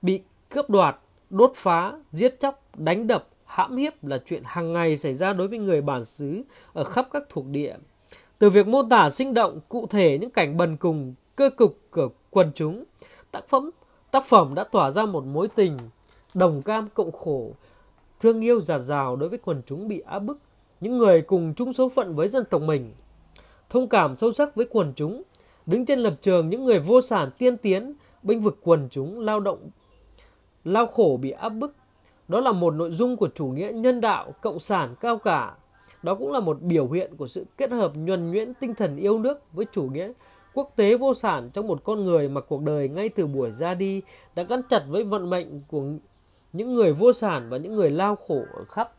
Bị 0.03 0.21
cướp 0.49 0.71
đoạt, 0.71 0.97
đốt 1.31 1.53
phá, 1.55 1.93
giết 2.12 2.41
chóc, 2.41 2.59
đánh 2.76 3.07
đập, 3.07 3.26
hãm 3.47 3.76
hiếp 3.76 4.05
là 4.05 4.19
chuyện 4.26 4.43
hàng 4.47 4.73
ngày 4.73 4.97
xảy 4.97 5.14
ra 5.14 5.33
đối 5.33 5.49
với 5.49 5.59
người 5.59 5.81
bản 5.81 6.05
xứ 6.05 6.43
ở 6.73 6.85
khắp 6.85 7.09
các 7.12 7.23
thuộc 7.29 7.47
địa. 7.47 7.76
Từ 8.38 8.50
việc 8.50 8.67
mô 8.67 8.83
tả 8.83 9.11
sinh 9.11 9.35
động 9.35 9.61
cụ 9.69 9.87
thể 9.87 10.19
những 10.21 10.31
cảnh 10.31 10.57
bần 10.57 10.76
cùng, 10.76 11.14
cơ 11.37 11.50
cục 11.50 11.79
của 11.91 12.09
quần 12.31 12.50
chúng, 12.55 12.85
tác 13.31 13.49
phẩm 13.49 13.71
tác 14.14 14.25
phẩm 14.25 14.55
đã 14.55 14.64
tỏa 14.64 14.91
ra 14.91 15.07
một 15.07 15.25
mối 15.25 15.49
tình 15.49 15.76
đồng 16.35 16.62
cam 16.62 16.88
cộng 16.95 17.12
khổ, 17.12 17.53
thương 18.21 18.41
yêu 18.41 18.61
giạt 18.61 18.81
rào 18.81 19.17
đối 19.17 19.29
với 19.29 19.38
quần 19.45 19.62
chúng 19.67 19.88
bị 19.88 20.00
áp 20.00 20.19
bức, 20.19 20.38
những 20.85 20.99
người 20.99 21.23
cùng 21.23 21.55
chung 21.55 21.73
số 21.73 21.88
phận 21.88 22.14
với 22.14 22.29
dân 22.29 22.45
tộc 22.50 22.62
mình. 22.62 22.93
Thông 23.71 23.88
cảm 23.88 24.17
sâu 24.17 24.33
sắc 24.33 24.55
với 24.55 24.67
quần 24.71 24.93
chúng, 24.97 25.23
đứng 25.67 25.85
trên 25.85 25.99
lập 25.99 26.17
trường 26.21 26.49
những 26.49 26.64
người 26.64 26.79
vô 26.79 27.00
sản 27.00 27.31
tiên 27.38 27.57
tiến, 27.57 27.95
binh 28.23 28.41
vực 28.41 28.59
quần 28.62 28.88
chúng 28.91 29.21
lao 29.21 29.41
động 29.41 29.71
lao 30.64 30.87
khổ 30.87 31.19
bị 31.23 31.31
áp 31.31 31.49
bức 31.49 31.75
đó 32.29 32.41
là 32.41 32.53
một 32.53 32.75
nội 32.75 32.91
dung 32.91 33.17
của 33.17 33.29
chủ 33.35 33.47
nghĩa 33.47 33.73
nhân 33.75 34.00
đạo 34.00 34.33
cộng 34.41 34.61
sản 34.61 34.95
cao 35.00 35.19
cả. 35.19 35.55
Đó 36.03 36.14
cũng 36.14 36.33
là 36.33 36.41
một 36.41 36.62
biểu 36.62 36.91
hiện 36.91 37.17
của 37.17 37.26
sự 37.26 37.47
kết 37.57 37.71
hợp 37.71 37.93
nhuần 37.95 38.31
nhuyễn 38.31 38.55
tinh 38.55 38.75
thần 38.75 38.97
yêu 38.97 39.19
nước 39.19 39.41
với 39.53 39.67
chủ 39.73 39.83
nghĩa 39.83 40.12
quốc 40.55 40.73
tế 40.76 40.97
vô 40.97 41.14
sản 41.14 41.50
trong 41.53 41.67
một 41.67 41.85
con 41.85 42.05
người 42.05 42.29
mà 42.29 42.41
cuộc 42.41 42.62
đời 42.62 42.88
ngay 42.88 43.09
từ 43.09 43.26
buổi 43.26 43.50
ra 43.50 43.75
đi 43.75 44.03
đã 44.35 44.43
gắn 44.43 44.61
chặt 44.71 44.85
với 44.88 45.05
vận 45.05 45.31
mệnh 45.31 45.62
của 45.69 45.83
những 46.53 46.75
người 46.75 46.93
vô 46.93 47.12
sản 47.12 47.47
và 47.50 47.57
những 47.57 47.75
người 47.75 47.91
lao 47.91 48.17
khổ 48.17 48.43
ở 48.55 48.64
khắp 48.64 48.93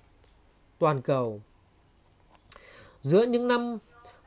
toàn 0.80 1.01
cầu. 1.01 1.42
Giữa 3.06 3.24
những 3.26 3.48
năm 3.48 3.78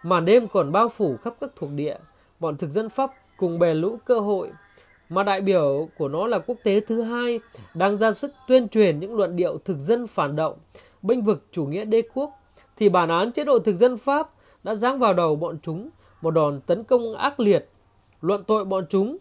màn 0.03 0.25
đêm 0.25 0.49
còn 0.49 0.73
bao 0.73 0.89
phủ 0.89 1.17
khắp 1.17 1.35
các 1.41 1.51
thuộc 1.57 1.71
địa, 1.71 1.97
bọn 2.41 2.57
thực 2.57 2.71
dân 2.71 2.89
Pháp 2.89 3.15
cùng 3.37 3.59
bè 3.59 3.75
lũ 3.75 3.97
cơ 4.05 4.21
hội 4.21 4.51
mà 5.09 5.23
đại 5.23 5.41
biểu 5.41 5.89
của 5.99 6.09
nó 6.09 6.27
là 6.27 6.39
quốc 6.39 6.57
tế 6.65 6.81
thứ 6.81 7.03
hai 7.03 7.41
đang 7.75 7.99
ra 7.99 8.13
sức 8.13 8.35
tuyên 8.49 8.69
truyền 8.69 9.01
những 9.01 9.17
luận 9.17 9.37
điệu 9.37 9.59
thực 9.65 9.79
dân 9.79 10.07
phản 10.07 10.37
động, 10.37 10.59
bênh 11.03 11.23
vực 11.23 11.47
chủ 11.51 11.67
nghĩa 11.67 11.85
đế 11.85 12.03
quốc, 12.15 12.31
thì 12.77 12.89
bản 12.89 13.09
án 13.09 13.33
chế 13.33 13.45
độ 13.45 13.59
thực 13.59 13.77
dân 13.77 13.97
Pháp 13.97 14.31
đã 14.65 14.75
giáng 14.75 14.99
vào 14.99 15.15
đầu 15.15 15.37
bọn 15.37 15.59
chúng 15.63 15.91
một 16.21 16.31
đòn 16.31 16.61
tấn 16.67 16.85
công 16.85 17.15
ác 17.15 17.41
liệt, 17.41 17.69
luận 18.21 18.43
tội 18.47 18.65
bọn 18.65 18.85
chúng 18.89 19.17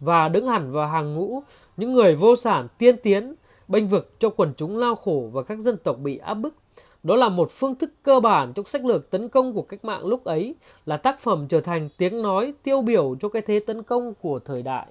và 0.00 0.28
đứng 0.28 0.46
hẳn 0.46 0.72
vào 0.72 0.88
hàng 0.88 1.14
ngũ 1.14 1.42
những 1.76 1.92
người 1.92 2.16
vô 2.16 2.36
sản 2.36 2.68
tiên 2.78 2.96
tiến, 3.02 3.34
bênh 3.68 3.88
vực 3.88 4.14
cho 4.18 4.30
quần 4.30 4.54
chúng 4.56 4.78
lao 4.78 4.94
khổ 4.94 5.30
và 5.32 5.42
các 5.42 5.58
dân 5.58 5.76
tộc 5.76 5.98
bị 5.98 6.18
áp 6.18 6.34
bức. 6.34 6.54
Đó 7.04 7.16
là 7.16 7.28
một 7.28 7.50
phương 7.50 7.74
thức 7.74 7.90
cơ 8.02 8.20
bản 8.20 8.52
trong 8.52 8.66
sách 8.66 8.84
lược 8.84 9.10
tấn 9.10 9.28
công 9.28 9.52
của 9.52 9.62
cách 9.62 9.84
mạng 9.84 10.06
lúc 10.06 10.24
ấy, 10.24 10.54
là 10.86 10.96
tác 10.96 11.20
phẩm 11.20 11.46
trở 11.48 11.60
thành 11.60 11.88
tiếng 11.98 12.22
nói 12.22 12.52
tiêu 12.62 12.82
biểu 12.82 13.16
cho 13.20 13.28
cái 13.28 13.42
thế 13.42 13.60
tấn 13.60 13.82
công 13.82 14.14
của 14.14 14.38
thời 14.38 14.62
đại. 14.62 14.86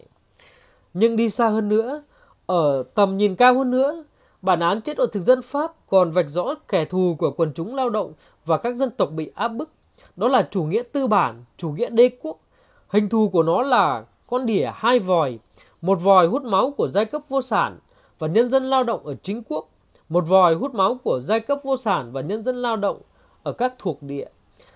Nhưng 0.93 1.15
đi 1.15 1.29
xa 1.29 1.49
hơn 1.49 1.69
nữa, 1.69 2.03
ở 2.45 2.83
tầm 2.93 3.17
nhìn 3.17 3.35
cao 3.35 3.57
hơn 3.57 3.71
nữa, 3.71 4.03
bản 4.41 4.59
án 4.59 4.81
chế 4.81 4.93
độ 4.93 5.05
thực 5.05 5.21
dân 5.21 5.41
Pháp 5.41 5.73
còn 5.89 6.11
vạch 6.11 6.29
rõ 6.29 6.55
kẻ 6.67 6.85
thù 6.85 7.15
của 7.19 7.31
quần 7.31 7.51
chúng 7.53 7.75
lao 7.75 7.89
động 7.89 8.13
và 8.45 8.57
các 8.57 8.75
dân 8.75 8.89
tộc 8.97 9.09
bị 9.11 9.31
áp 9.35 9.47
bức. 9.47 9.69
Đó 10.15 10.27
là 10.27 10.47
chủ 10.51 10.63
nghĩa 10.63 10.83
tư 10.93 11.07
bản, 11.07 11.43
chủ 11.57 11.69
nghĩa 11.69 11.89
đế 11.89 12.09
quốc. 12.21 12.39
Hình 12.87 13.09
thù 13.09 13.29
của 13.29 13.43
nó 13.43 13.61
là 13.61 14.05
con 14.27 14.45
đỉa 14.45 14.71
hai 14.73 14.99
vòi, 14.99 15.39
một 15.81 15.95
vòi 15.95 16.27
hút 16.27 16.43
máu 16.43 16.71
của 16.71 16.87
giai 16.87 17.05
cấp 17.05 17.21
vô 17.29 17.41
sản 17.41 17.79
và 18.19 18.27
nhân 18.27 18.49
dân 18.49 18.63
lao 18.63 18.83
động 18.83 19.05
ở 19.05 19.15
chính 19.23 19.43
quốc 19.49 19.69
một 20.09 20.23
vòi 20.27 20.55
hút 20.55 20.75
máu 20.75 20.97
của 21.03 21.19
giai 21.23 21.39
cấp 21.39 21.57
vô 21.63 21.77
sản 21.77 22.11
và 22.11 22.21
nhân 22.21 22.43
dân 22.43 22.55
lao 22.55 22.77
động 22.77 23.01
ở 23.43 23.51
các 23.51 23.73
thuộc 23.79 24.03
địa. 24.03 24.27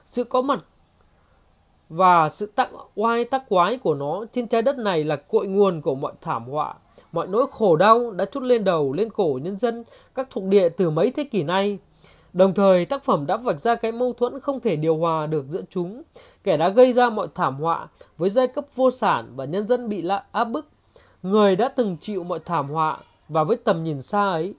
Sự 0.06 0.24
có 0.24 0.42
mặt 0.42 0.60
và 1.90 2.30
sự 2.30 2.52
tắc 2.56 2.70
oai 2.96 3.26
tắc 3.26 3.50
quái 3.50 3.78
của 3.78 3.94
nó 3.94 4.26
trên 4.32 4.48
trái 4.48 4.62
đất 4.62 4.78
này 4.78 5.04
là 5.04 5.16
cội 5.16 5.48
nguồn 5.48 5.82
của 5.82 5.96
mọi 5.96 6.14
thảm 6.22 6.50
họa, 6.50 6.74
mọi 7.12 7.28
nỗi 7.28 7.46
khổ 7.52 7.76
đau 7.76 8.12
đã 8.12 8.26
trút 8.26 8.44
lên 8.44 8.64
đầu 8.64 8.94
lên 8.94 9.10
cổ 9.10 9.40
nhân 9.44 9.58
dân 9.58 9.84
các 10.16 10.28
thuộc 10.30 10.44
địa 10.44 10.70
từ 10.70 10.90
mấy 10.90 11.12
thế 11.12 11.24
kỷ 11.24 11.44
nay. 11.44 11.80
Đồng 12.34 12.54
thời, 12.54 12.86
tác 12.86 13.04
phẩm 13.04 13.26
đã 13.28 13.38
vạch 13.38 13.60
ra 13.60 13.76
cái 13.76 13.92
mâu 13.92 14.14
thuẫn 14.14 14.40
không 14.40 14.60
thể 14.60 14.76
điều 14.76 14.98
hòa 14.98 15.28
được 15.28 15.46
giữa 15.50 15.62
chúng, 15.70 16.04
kẻ 16.44 16.58
đã 16.58 16.70
gây 16.70 16.94
ra 16.94 17.10
mọi 17.10 17.28
thảm 17.36 17.60
họa 17.60 17.88
với 18.18 18.30
giai 18.30 18.48
cấp 18.48 18.66
vô 18.76 18.92
sản 18.92 19.28
và 19.36 19.46
nhân 19.46 19.68
dân 19.68 19.90
bị 19.90 20.08
áp 20.32 20.44
bức, 20.44 20.66
người 21.24 21.56
đã 21.56 21.70
từng 21.70 21.98
chịu 22.02 22.24
mọi 22.24 22.40
thảm 22.40 22.70
họa 22.70 22.98
và 23.30 23.44
với 23.44 23.58
tầm 23.58 23.84
nhìn 23.84 24.02
xa 24.02 24.30
ấy, 24.30 24.56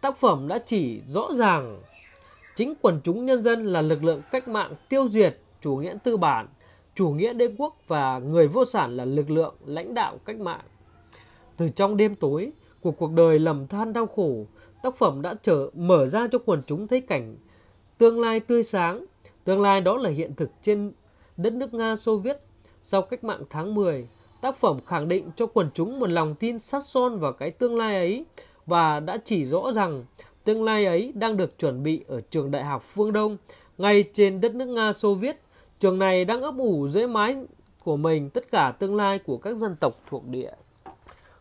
Tác 0.00 0.16
phẩm 0.16 0.48
đã 0.48 0.58
chỉ 0.58 1.00
rõ 1.06 1.28
ràng 1.34 1.82
chính 2.56 2.74
quần 2.82 3.00
chúng 3.04 3.26
nhân 3.26 3.42
dân 3.42 3.66
là 3.66 3.80
lực 3.80 4.04
lượng 4.04 4.22
cách 4.30 4.48
mạng 4.48 4.74
tiêu 4.88 5.08
diệt 5.08 5.38
chủ 5.60 5.76
nghĩa 5.76 5.96
tư 6.04 6.16
bản, 6.16 6.46
chủ 6.94 7.08
nghĩa 7.08 7.32
đế 7.32 7.54
quốc 7.58 7.76
và 7.86 8.18
người 8.18 8.48
vô 8.48 8.64
sản 8.64 8.96
là 8.96 9.04
lực 9.04 9.30
lượng 9.30 9.54
lãnh 9.66 9.94
đạo 9.94 10.18
cách 10.24 10.36
mạng. 10.36 10.64
Từ 11.56 11.68
trong 11.68 11.96
đêm 11.96 12.14
tối 12.14 12.52
của 12.80 12.90
cuộc 12.90 13.12
đời 13.12 13.38
lầm 13.38 13.66
than 13.66 13.92
đau 13.92 14.06
khổ, 14.06 14.46
tác 14.82 14.96
phẩm 14.96 15.22
đã 15.22 15.34
trở 15.42 15.70
mở 15.74 16.06
ra 16.06 16.28
cho 16.32 16.38
quần 16.38 16.62
chúng 16.66 16.88
thấy 16.88 17.00
cảnh 17.00 17.36
tương 17.98 18.20
lai 18.20 18.40
tươi 18.40 18.62
sáng. 18.62 19.04
Tương 19.44 19.62
lai 19.62 19.80
đó 19.80 19.96
là 19.96 20.10
hiện 20.10 20.34
thực 20.34 20.50
trên 20.62 20.92
đất 21.36 21.52
nước 21.52 21.74
Nga 21.74 21.96
Xô 21.96 22.16
Viết 22.16 22.36
sau 22.82 23.02
cách 23.02 23.24
mạng 23.24 23.42
tháng 23.50 23.74
10. 23.74 24.08
Tác 24.40 24.56
phẩm 24.56 24.78
khẳng 24.86 25.08
định 25.08 25.30
cho 25.36 25.46
quần 25.46 25.70
chúng 25.74 25.98
một 25.98 26.10
lòng 26.10 26.34
tin 26.34 26.58
sát 26.58 26.84
son 26.84 27.18
vào 27.18 27.32
cái 27.32 27.50
tương 27.50 27.76
lai 27.76 27.94
ấy 27.94 28.24
và 28.66 29.00
đã 29.00 29.18
chỉ 29.24 29.46
rõ 29.46 29.72
rằng 29.74 30.04
tương 30.44 30.64
lai 30.64 30.86
ấy 30.86 31.12
đang 31.14 31.36
được 31.36 31.58
chuẩn 31.58 31.82
bị 31.82 32.04
ở 32.08 32.20
trường 32.30 32.50
đại 32.50 32.64
học 32.64 32.82
phương 32.82 33.12
Đông, 33.12 33.36
ngay 33.78 34.04
trên 34.12 34.40
đất 34.40 34.54
nước 34.54 34.66
Nga 34.66 34.92
Xô 34.92 35.14
Viết. 35.14 35.40
Trường 35.78 35.98
này 35.98 36.24
đang 36.24 36.42
ấp 36.42 36.54
ủ 36.58 36.88
dưới 36.88 37.06
mái 37.06 37.36
của 37.84 37.96
mình 37.96 38.30
tất 38.30 38.50
cả 38.50 38.72
tương 38.78 38.96
lai 38.96 39.18
của 39.18 39.36
các 39.36 39.56
dân 39.56 39.76
tộc 39.80 39.92
thuộc 40.08 40.26
địa. 40.26 40.52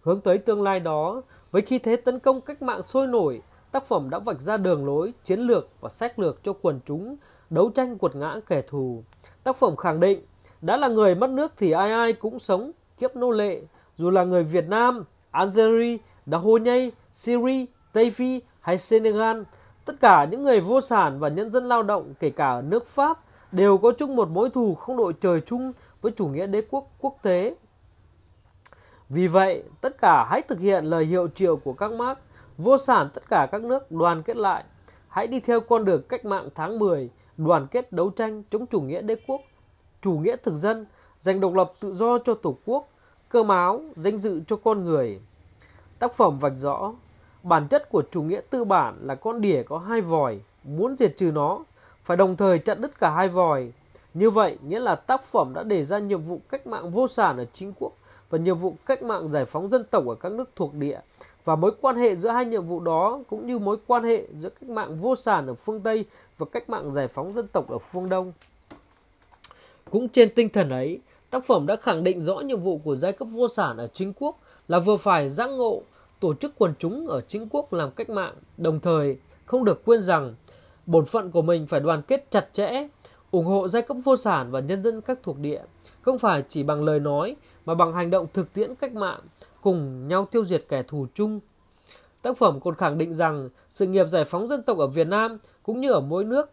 Hướng 0.02 0.22
tới 0.22 0.38
tương 0.38 0.62
lai 0.62 0.80
đó, 0.80 1.22
với 1.52 1.62
khi 1.62 1.80
thế 1.80 1.96
tấn 1.96 2.20
công 2.20 2.42
cách 2.42 2.62
mạng 2.62 2.82
sôi 2.86 3.08
nổi, 3.08 3.42
tác 3.72 3.86
phẩm 3.86 4.10
đã 4.10 4.20
vạch 4.20 4.42
ra 4.42 4.58
đường 4.58 4.86
lối, 4.86 5.14
chiến 5.24 5.40
lược 5.40 5.70
và 5.82 5.90
sách 5.90 6.20
lược 6.20 6.44
cho 6.44 6.54
quần 6.62 6.80
chúng 6.86 7.16
đấu 7.50 7.70
tranh 7.70 7.98
quật 7.98 8.16
ngã 8.16 8.36
kẻ 8.48 8.62
thù. 8.62 9.04
Tác 9.44 9.58
phẩm 9.58 9.76
khẳng 9.76 10.00
định, 10.00 10.22
đã 10.62 10.78
là 10.78 10.88
người 10.88 11.16
mất 11.16 11.30
nước 11.30 11.54
thì 11.58 11.72
ai 11.72 11.92
ai 11.92 12.14
cũng 12.14 12.40
sống 12.40 12.72
kiếp 12.98 13.16
nô 13.16 13.32
lệ, 13.32 13.62
dù 13.98 14.10
là 14.10 14.24
người 14.24 14.44
Việt 14.44 14.68
Nam, 14.68 15.04
Algeria, 15.32 15.98
Dahomey, 16.26 16.92
Syria, 17.14 17.66
Tây 17.94 18.12
Phi 18.12 18.42
hay 18.60 18.78
Senegal, 18.78 19.42
tất 19.86 19.94
cả 20.00 20.26
những 20.26 20.44
người 20.44 20.60
vô 20.60 20.82
sản 20.82 21.20
và 21.20 21.30
nhân 21.30 21.50
dân 21.50 21.68
lao 21.68 21.84
động 21.84 22.14
kể 22.20 22.30
cả 22.30 22.48
ở 22.48 22.62
nước 22.62 22.88
Pháp 22.88 23.20
đều 23.52 23.78
có 23.78 23.92
chung 23.98 24.16
một 24.16 24.30
mối 24.30 24.50
thù 24.50 24.76
không 24.76 24.98
đội 24.98 25.14
trời 25.22 25.42
chung 25.46 25.74
với 26.02 26.12
chủ 26.12 26.28
nghĩa 26.28 26.48
đế 26.48 26.62
quốc 26.70 26.88
quốc 27.00 27.16
tế. 27.22 27.56
Vì 29.10 29.28
vậy, 29.28 29.64
tất 29.82 30.02
cả 30.02 30.26
hãy 30.30 30.42
thực 30.42 30.60
hiện 30.60 30.86
lời 30.86 31.06
hiệu 31.06 31.28
triệu 31.36 31.56
của 31.56 31.74
các 31.74 31.92
Marx 31.92 32.18
vô 32.58 32.78
sản 32.78 33.10
tất 33.14 33.24
cả 33.30 33.48
các 33.52 33.64
nước 33.64 33.92
đoàn 33.92 34.24
kết 34.24 34.38
lại. 34.38 34.64
Hãy 35.08 35.28
đi 35.28 35.40
theo 35.40 35.60
con 35.60 35.86
đường 35.86 36.02
cách 36.10 36.26
mạng 36.26 36.50
tháng 36.56 36.80
10, 36.80 37.10
đoàn 37.38 37.68
kết 37.72 37.92
đấu 37.92 38.10
tranh 38.10 38.44
chống 38.52 38.66
chủ 38.66 38.82
nghĩa 38.82 39.02
đế 39.02 39.16
quốc, 39.28 39.42
chủ 40.02 40.12
nghĩa 40.12 40.36
thực 40.44 40.56
dân, 40.56 40.86
giành 41.18 41.40
độc 41.40 41.54
lập 41.54 41.72
tự 41.80 41.94
do 41.94 42.18
cho 42.26 42.34
Tổ 42.34 42.58
quốc, 42.66 42.90
cơm 43.30 43.48
áo, 43.48 43.82
danh 43.96 44.18
dự 44.18 44.42
cho 44.48 44.56
con 44.56 44.86
người. 44.86 45.20
Tác 46.00 46.14
phẩm 46.14 46.40
vạch 46.40 46.54
rõ, 46.58 46.94
bản 47.44 47.68
chất 47.68 47.90
của 47.90 48.04
chủ 48.12 48.24
nghĩa 48.24 48.42
tư 48.50 48.64
bản 48.64 48.98
là 49.02 49.16
con 49.16 49.42
đỉa 49.42 49.64
có 49.64 49.78
hai 49.78 50.02
vòi, 50.02 50.40
muốn 50.64 50.96
diệt 50.96 51.18
trừ 51.18 51.32
nó, 51.32 51.60
phải 52.04 52.18
đồng 52.18 52.36
thời 52.36 52.60
chặn 52.60 52.82
đứt 52.82 53.00
cả 53.00 53.10
hai 53.10 53.30
vòi. 53.30 53.72
Như 54.14 54.30
vậy, 54.30 54.58
nghĩa 54.68 54.80
là 54.80 54.96
tác 54.96 55.24
phẩm 55.24 55.54
đã 55.54 55.64
đề 55.64 55.84
ra 55.84 56.00
nhiệm 56.00 56.22
vụ 56.22 56.42
cách 56.50 56.68
mạng 56.68 56.92
vô 56.92 57.08
sản 57.08 57.38
ở 57.38 57.46
chính 57.54 57.74
quốc 57.80 57.92
và 58.30 58.38
nhiệm 58.38 58.58
vụ 58.58 58.76
cách 58.86 59.04
mạng 59.04 59.28
giải 59.28 59.46
phóng 59.46 59.70
dân 59.70 59.84
tộc 59.84 60.08
ở 60.08 60.16
các 60.16 60.32
nước 60.32 60.50
thuộc 60.56 60.74
địa 60.74 61.00
và 61.46 61.56
mối 61.56 61.72
quan 61.82 61.96
hệ 61.96 62.16
giữa 62.16 62.30
hai 62.30 62.46
nhiệm 62.46 62.66
vụ 62.66 62.80
đó 62.80 63.20
cũng 63.30 63.48
như 63.48 63.60
mối 63.60 63.78
quan 63.88 64.04
hệ 64.04 64.28
giữa 64.40 64.50
cách 64.50 64.70
mạng 64.70 64.98
vô 64.98 65.16
sản 65.16 65.48
ở 65.48 65.54
phương 65.54 65.82
Tây 65.82 66.06
và 66.38 66.46
cách 66.52 66.70
mạng 66.70 66.94
giải 66.94 67.08
phóng 67.08 67.34
dân 67.34 67.48
tộc 67.48 67.70
ở 67.70 67.78
phương 67.78 68.10
Đông. 68.10 68.34
Cũng 69.92 70.10
trên 70.10 70.30
tinh 70.36 70.50
thần 70.50 70.70
ấy, 70.70 71.00
tác 71.30 71.46
phẩm 71.46 71.66
đã 71.68 71.76
khẳng 71.76 72.04
định 72.04 72.22
rõ 72.22 72.40
nhiệm 72.40 72.60
vụ 72.60 72.78
của 72.84 72.96
giai 72.96 73.14
cấp 73.14 73.28
vô 73.32 73.48
sản 73.48 73.78
ở 73.78 73.88
chính 73.94 74.14
quốc 74.20 74.40
là 74.68 74.80
vừa 74.80 74.98
phải 74.98 75.30
giác 75.30 75.50
ngộ, 75.50 75.84
tổ 76.20 76.34
chức 76.34 76.54
quần 76.58 76.74
chúng 76.80 77.08
ở 77.08 77.22
chính 77.22 77.48
quốc 77.50 77.74
làm 77.74 77.92
cách 77.92 78.10
mạng, 78.10 78.36
đồng 78.58 78.80
thời 78.80 79.18
không 79.46 79.66
được 79.66 79.86
quên 79.86 80.02
rằng 80.02 80.36
bổn 80.86 81.06
phận 81.06 81.32
của 81.32 81.42
mình 81.42 81.68
phải 81.68 81.80
đoàn 81.80 82.02
kết 82.02 82.28
chặt 82.32 82.48
chẽ, 82.54 82.88
ủng 83.32 83.46
hộ 83.46 83.68
giai 83.68 83.82
cấp 83.82 83.98
vô 84.04 84.16
sản 84.16 84.52
và 84.52 84.60
nhân 84.60 84.84
dân 84.84 85.02
các 85.02 85.20
thuộc 85.24 85.38
địa, 85.40 85.62
không 86.02 86.20
phải 86.20 86.44
chỉ 86.48 86.64
bằng 86.64 86.84
lời 86.84 87.00
nói 87.00 87.36
mà 87.66 87.76
bằng 87.76 87.94
hành 87.94 88.10
động 88.10 88.28
thực 88.34 88.54
tiễn 88.54 88.76
cách 88.76 88.94
mạng, 88.94 89.20
cùng 89.62 90.08
nhau 90.08 90.28
tiêu 90.32 90.46
diệt 90.46 90.66
kẻ 90.70 90.84
thù 90.84 91.08
chung. 91.14 91.40
Tác 92.22 92.38
phẩm 92.38 92.60
còn 92.60 92.76
khẳng 92.76 92.98
định 92.98 93.14
rằng 93.14 93.50
sự 93.70 93.88
nghiệp 93.88 94.08
giải 94.08 94.26
phóng 94.26 94.48
dân 94.48 94.64
tộc 94.64 94.78
ở 94.78 94.88
Việt 94.88 95.08
Nam 95.08 95.38
cũng 95.64 95.82
như 95.82 95.92
ở 95.92 96.00
mỗi 96.00 96.24
nước 96.24 96.50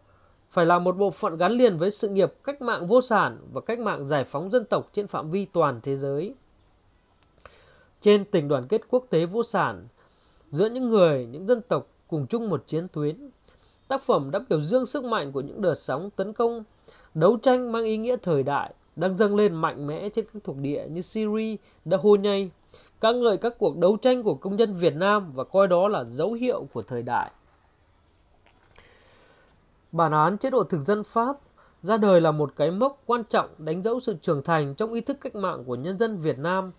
phải 0.51 0.65
là 0.65 0.79
một 0.79 0.97
bộ 0.97 1.11
phận 1.11 1.37
gắn 1.37 1.51
liền 1.51 1.77
với 1.77 1.91
sự 1.91 2.09
nghiệp 2.09 2.33
cách 2.43 2.61
mạng 2.61 2.87
vô 2.87 3.01
sản 3.01 3.37
và 3.53 3.61
cách 3.61 3.79
mạng 3.79 4.07
giải 4.07 4.23
phóng 4.23 4.49
dân 4.49 4.65
tộc 4.65 4.89
trên 4.93 5.07
phạm 5.07 5.31
vi 5.31 5.45
toàn 5.45 5.79
thế 5.83 5.95
giới. 5.95 6.35
Trên 8.03 8.25
tình 8.25 8.47
đoàn 8.47 8.67
kết 8.67 8.81
quốc 8.89 9.05
tế 9.09 9.25
vô 9.25 9.43
sản, 9.43 9.87
giữa 10.51 10.69
những 10.69 10.89
người, 10.89 11.27
những 11.31 11.47
dân 11.47 11.61
tộc 11.61 11.87
cùng 12.07 12.27
chung 12.27 12.49
một 12.49 12.63
chiến 12.67 12.87
tuyến, 12.87 13.29
tác 13.87 14.03
phẩm 14.03 14.31
đã 14.31 14.39
biểu 14.49 14.61
dương 14.61 14.85
sức 14.85 15.05
mạnh 15.05 15.31
của 15.31 15.41
những 15.41 15.61
đợt 15.61 15.75
sóng 15.75 16.09
tấn 16.15 16.33
công, 16.33 16.63
đấu 17.13 17.37
tranh 17.37 17.71
mang 17.71 17.83
ý 17.83 17.97
nghĩa 17.97 18.15
thời 18.21 18.43
đại, 18.43 18.73
đang 18.95 19.15
dâng 19.15 19.35
lên 19.35 19.55
mạnh 19.55 19.87
mẽ 19.87 20.09
trên 20.09 20.25
các 20.33 20.43
thuộc 20.43 20.57
địa 20.57 20.87
như 20.89 21.01
Syria, 21.01 21.55
Dahomey, 21.85 22.49
ca 23.01 23.11
ngợi 23.11 23.37
các 23.37 23.53
cuộc 23.59 23.77
đấu 23.77 23.97
tranh 23.97 24.23
của 24.23 24.35
công 24.35 24.59
dân 24.59 24.75
Việt 24.75 24.95
Nam 24.95 25.31
và 25.35 25.43
coi 25.43 25.67
đó 25.67 25.87
là 25.87 26.03
dấu 26.03 26.33
hiệu 26.33 26.67
của 26.73 26.81
thời 26.81 27.03
đại. 27.03 27.31
Bản 29.91 30.11
án 30.11 30.37
chế 30.37 30.49
độ 30.49 30.63
thực 30.63 30.81
dân 30.81 31.03
Pháp 31.03 31.37
ra 31.83 31.97
đời 31.97 32.21
là 32.21 32.31
một 32.31 32.53
cái 32.55 32.71
mốc 32.71 33.03
quan 33.05 33.23
trọng 33.23 33.49
đánh 33.57 33.81
dấu 33.81 33.99
sự 33.99 34.15
trưởng 34.21 34.43
thành 34.43 34.75
trong 34.75 34.93
ý 34.93 35.01
thức 35.01 35.17
cách 35.21 35.35
mạng 35.35 35.63
của 35.65 35.75
nhân 35.75 35.97
dân 35.97 36.17
Việt 36.17 36.39
Nam. 36.39 36.71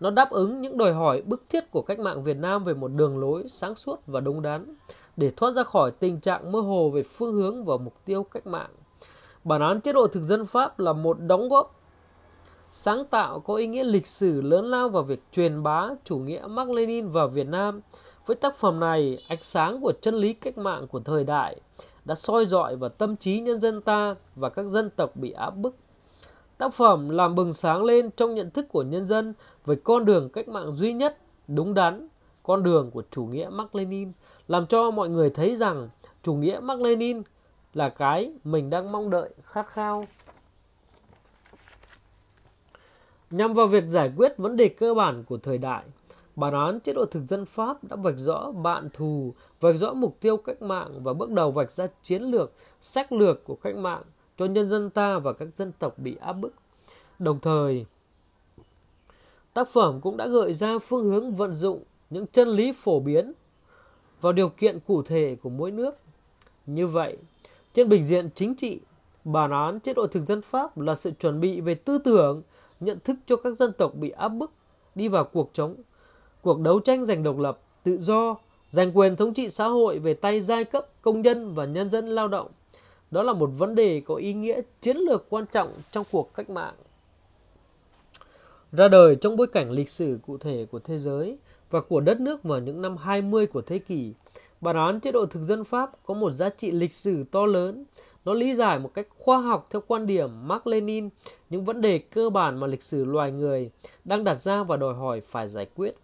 Nó 0.00 0.10
đáp 0.10 0.30
ứng 0.30 0.62
những 0.62 0.78
đòi 0.78 0.92
hỏi 0.92 1.22
bức 1.22 1.42
thiết 1.48 1.70
của 1.70 1.82
cách 1.82 1.98
mạng 1.98 2.24
Việt 2.24 2.36
Nam 2.36 2.64
về 2.64 2.74
một 2.74 2.88
đường 2.88 3.18
lối 3.18 3.44
sáng 3.48 3.74
suốt 3.74 4.00
và 4.06 4.20
đúng 4.20 4.42
đắn 4.42 4.76
để 5.16 5.30
thoát 5.36 5.52
ra 5.52 5.62
khỏi 5.62 5.90
tình 5.90 6.20
trạng 6.20 6.52
mơ 6.52 6.60
hồ 6.60 6.90
về 6.90 7.02
phương 7.02 7.34
hướng 7.34 7.64
và 7.64 7.76
mục 7.76 7.94
tiêu 8.04 8.22
cách 8.22 8.46
mạng. 8.46 8.70
Bản 9.44 9.60
án 9.60 9.80
chế 9.80 9.92
độ 9.92 10.06
thực 10.06 10.22
dân 10.22 10.46
Pháp 10.46 10.78
là 10.78 10.92
một 10.92 11.16
đóng 11.20 11.48
góp 11.48 11.76
sáng 12.78 13.04
tạo 13.04 13.40
có 13.40 13.54
ý 13.54 13.66
nghĩa 13.66 13.84
lịch 13.84 14.06
sử 14.06 14.40
lớn 14.40 14.64
lao 14.64 14.88
vào 14.88 15.02
việc 15.02 15.22
truyền 15.32 15.62
bá 15.62 15.88
chủ 16.04 16.18
nghĩa 16.18 16.46
Mark 16.48 16.70
Lenin 16.70 17.08
vào 17.08 17.28
Việt 17.28 17.46
Nam. 17.46 17.80
Với 18.26 18.36
tác 18.36 18.56
phẩm 18.56 18.80
này, 18.80 19.24
ánh 19.28 19.42
sáng 19.42 19.80
của 19.80 19.92
chân 20.00 20.14
lý 20.14 20.32
cách 20.32 20.58
mạng 20.58 20.86
của 20.88 21.00
thời 21.00 21.24
đại 21.24 21.60
đã 22.04 22.14
soi 22.14 22.46
dọi 22.46 22.76
vào 22.76 22.90
tâm 22.90 23.16
trí 23.16 23.40
nhân 23.40 23.60
dân 23.60 23.80
ta 23.80 24.14
và 24.34 24.48
các 24.48 24.66
dân 24.66 24.90
tộc 24.90 25.16
bị 25.16 25.30
áp 25.30 25.50
bức. 25.50 25.76
Tác 26.58 26.74
phẩm 26.74 27.08
làm 27.08 27.34
bừng 27.34 27.52
sáng 27.52 27.84
lên 27.84 28.10
trong 28.16 28.34
nhận 28.34 28.50
thức 28.50 28.66
của 28.68 28.82
nhân 28.82 29.06
dân 29.06 29.34
về 29.66 29.76
con 29.84 30.04
đường 30.04 30.28
cách 30.28 30.48
mạng 30.48 30.76
duy 30.76 30.92
nhất, 30.92 31.18
đúng 31.48 31.74
đắn, 31.74 32.08
con 32.42 32.62
đường 32.62 32.90
của 32.90 33.02
chủ 33.10 33.24
nghĩa 33.24 33.48
Mark 33.52 33.74
Lenin, 33.74 34.12
làm 34.48 34.66
cho 34.66 34.90
mọi 34.90 35.08
người 35.08 35.30
thấy 35.30 35.56
rằng 35.56 35.88
chủ 36.22 36.34
nghĩa 36.34 36.60
Mark 36.62 36.80
Lenin 36.80 37.22
là 37.74 37.88
cái 37.88 38.32
mình 38.44 38.70
đang 38.70 38.92
mong 38.92 39.10
đợi 39.10 39.30
khát 39.42 39.68
khao. 39.68 40.06
Nhằm 43.30 43.54
vào 43.54 43.66
việc 43.66 43.84
giải 43.86 44.12
quyết 44.16 44.36
vấn 44.36 44.56
đề 44.56 44.68
cơ 44.68 44.94
bản 44.94 45.24
của 45.24 45.38
thời 45.38 45.58
đại, 45.58 45.84
bản 46.36 46.54
án 46.54 46.80
chế 46.80 46.92
độ 46.92 47.04
thực 47.04 47.22
dân 47.22 47.46
Pháp 47.46 47.84
đã 47.84 47.96
vạch 47.96 48.18
rõ 48.18 48.50
bạn 48.50 48.88
thù, 48.92 49.34
vạch 49.60 49.76
rõ 49.76 49.92
mục 49.92 50.16
tiêu 50.20 50.36
cách 50.36 50.62
mạng 50.62 51.02
và 51.02 51.12
bước 51.12 51.30
đầu 51.30 51.50
vạch 51.50 51.70
ra 51.70 51.86
chiến 52.02 52.22
lược, 52.22 52.52
sách 52.80 53.12
lược 53.12 53.44
của 53.44 53.54
cách 53.54 53.76
mạng 53.76 54.02
cho 54.36 54.44
nhân 54.44 54.68
dân 54.68 54.90
ta 54.90 55.18
và 55.18 55.32
các 55.32 55.48
dân 55.54 55.72
tộc 55.78 55.98
bị 55.98 56.16
áp 56.20 56.32
bức. 56.32 56.54
Đồng 57.18 57.40
thời, 57.40 57.86
tác 59.54 59.68
phẩm 59.68 60.00
cũng 60.00 60.16
đã 60.16 60.26
gợi 60.26 60.54
ra 60.54 60.78
phương 60.78 61.04
hướng 61.04 61.34
vận 61.34 61.54
dụng 61.54 61.82
những 62.10 62.26
chân 62.26 62.48
lý 62.48 62.72
phổ 62.72 63.00
biến 63.00 63.32
vào 64.20 64.32
điều 64.32 64.48
kiện 64.48 64.80
cụ 64.80 65.02
thể 65.02 65.36
của 65.42 65.50
mỗi 65.50 65.70
nước. 65.70 65.94
Như 66.66 66.86
vậy, 66.86 67.16
trên 67.74 67.88
bình 67.88 68.04
diện 68.04 68.28
chính 68.34 68.54
trị, 68.54 68.80
bản 69.24 69.50
án 69.50 69.80
chế 69.80 69.94
độ 69.94 70.06
thực 70.06 70.26
dân 70.26 70.42
Pháp 70.42 70.78
là 70.78 70.94
sự 70.94 71.10
chuẩn 71.10 71.40
bị 71.40 71.60
về 71.60 71.74
tư 71.74 71.98
tưởng, 71.98 72.42
nhận 72.80 72.98
thức 73.04 73.16
cho 73.26 73.36
các 73.36 73.58
dân 73.58 73.72
tộc 73.72 73.94
bị 73.94 74.10
áp 74.10 74.28
bức 74.28 74.50
đi 74.94 75.08
vào 75.08 75.24
cuộc 75.24 75.50
chống, 75.52 75.74
cuộc 76.42 76.60
đấu 76.60 76.80
tranh 76.80 77.06
giành 77.06 77.22
độc 77.22 77.38
lập, 77.38 77.58
tự 77.82 77.98
do, 77.98 78.36
giành 78.68 78.96
quyền 78.96 79.16
thống 79.16 79.34
trị 79.34 79.48
xã 79.48 79.66
hội 79.66 79.98
về 79.98 80.14
tay 80.14 80.40
giai 80.40 80.64
cấp, 80.64 80.86
công 81.02 81.22
nhân 81.22 81.54
và 81.54 81.64
nhân 81.64 81.88
dân 81.88 82.08
lao 82.08 82.28
động. 82.28 82.48
Đó 83.16 83.22
là 83.22 83.32
một 83.32 83.50
vấn 83.58 83.74
đề 83.74 84.02
có 84.06 84.14
ý 84.14 84.32
nghĩa 84.32 84.60
chiến 84.80 84.96
lược 84.96 85.26
quan 85.30 85.44
trọng 85.52 85.72
trong 85.90 86.04
cuộc 86.12 86.34
cách 86.34 86.50
mạng. 86.50 86.74
Ra 88.72 88.88
đời 88.88 89.16
trong 89.16 89.36
bối 89.36 89.46
cảnh 89.46 89.70
lịch 89.70 89.88
sử 89.88 90.18
cụ 90.26 90.38
thể 90.38 90.66
của 90.70 90.78
thế 90.78 90.98
giới 90.98 91.38
và 91.70 91.80
của 91.80 92.00
đất 92.00 92.20
nước 92.20 92.42
vào 92.42 92.60
những 92.60 92.82
năm 92.82 92.96
20 92.96 93.46
của 93.46 93.62
thế 93.62 93.78
kỷ, 93.78 94.12
bản 94.60 94.76
án 94.76 95.00
chế 95.00 95.12
độ 95.12 95.26
thực 95.26 95.40
dân 95.40 95.64
Pháp 95.64 95.90
có 96.06 96.14
một 96.14 96.30
giá 96.30 96.48
trị 96.48 96.70
lịch 96.70 96.94
sử 96.94 97.24
to 97.30 97.46
lớn 97.46 97.84
nó 98.24 98.32
lý 98.32 98.54
giải 98.54 98.78
một 98.78 98.94
cách 98.94 99.06
khoa 99.18 99.40
học 99.40 99.66
theo 99.70 99.82
quan 99.86 100.06
điểm 100.06 100.30
Mark 100.48 100.66
Lenin 100.66 101.08
những 101.50 101.64
vấn 101.64 101.80
đề 101.80 101.98
cơ 101.98 102.30
bản 102.30 102.60
mà 102.60 102.66
lịch 102.66 102.82
sử 102.82 103.04
loài 103.04 103.32
người 103.32 103.70
đang 104.04 104.24
đặt 104.24 104.34
ra 104.34 104.62
và 104.62 104.76
đòi 104.76 104.94
hỏi 104.94 105.20
phải 105.20 105.48
giải 105.48 105.66
quyết. 105.74 105.94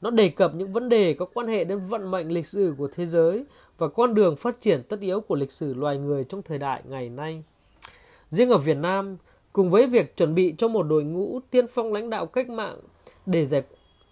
Nó 0.00 0.10
đề 0.10 0.28
cập 0.28 0.54
những 0.54 0.72
vấn 0.72 0.88
đề 0.88 1.14
có 1.14 1.26
quan 1.34 1.46
hệ 1.46 1.64
đến 1.64 1.80
vận 1.88 2.10
mệnh 2.10 2.32
lịch 2.32 2.46
sử 2.46 2.74
của 2.78 2.88
thế 2.94 3.06
giới 3.06 3.44
và 3.82 3.88
con 3.88 4.14
đường 4.14 4.36
phát 4.36 4.60
triển 4.60 4.82
tất 4.82 5.00
yếu 5.00 5.20
của 5.20 5.34
lịch 5.34 5.52
sử 5.52 5.74
loài 5.74 5.98
người 5.98 6.24
trong 6.24 6.42
thời 6.42 6.58
đại 6.58 6.82
ngày 6.88 7.08
nay. 7.08 7.42
Riêng 8.30 8.50
ở 8.50 8.58
Việt 8.58 8.76
Nam, 8.76 9.16
cùng 9.52 9.70
với 9.70 9.86
việc 9.86 10.16
chuẩn 10.16 10.34
bị 10.34 10.54
cho 10.58 10.68
một 10.68 10.82
đội 10.82 11.04
ngũ 11.04 11.40
tiên 11.50 11.66
phong 11.70 11.92
lãnh 11.92 12.10
đạo 12.10 12.26
cách 12.26 12.48
mạng 12.48 12.76
để 13.26 13.44
giải, 13.44 13.62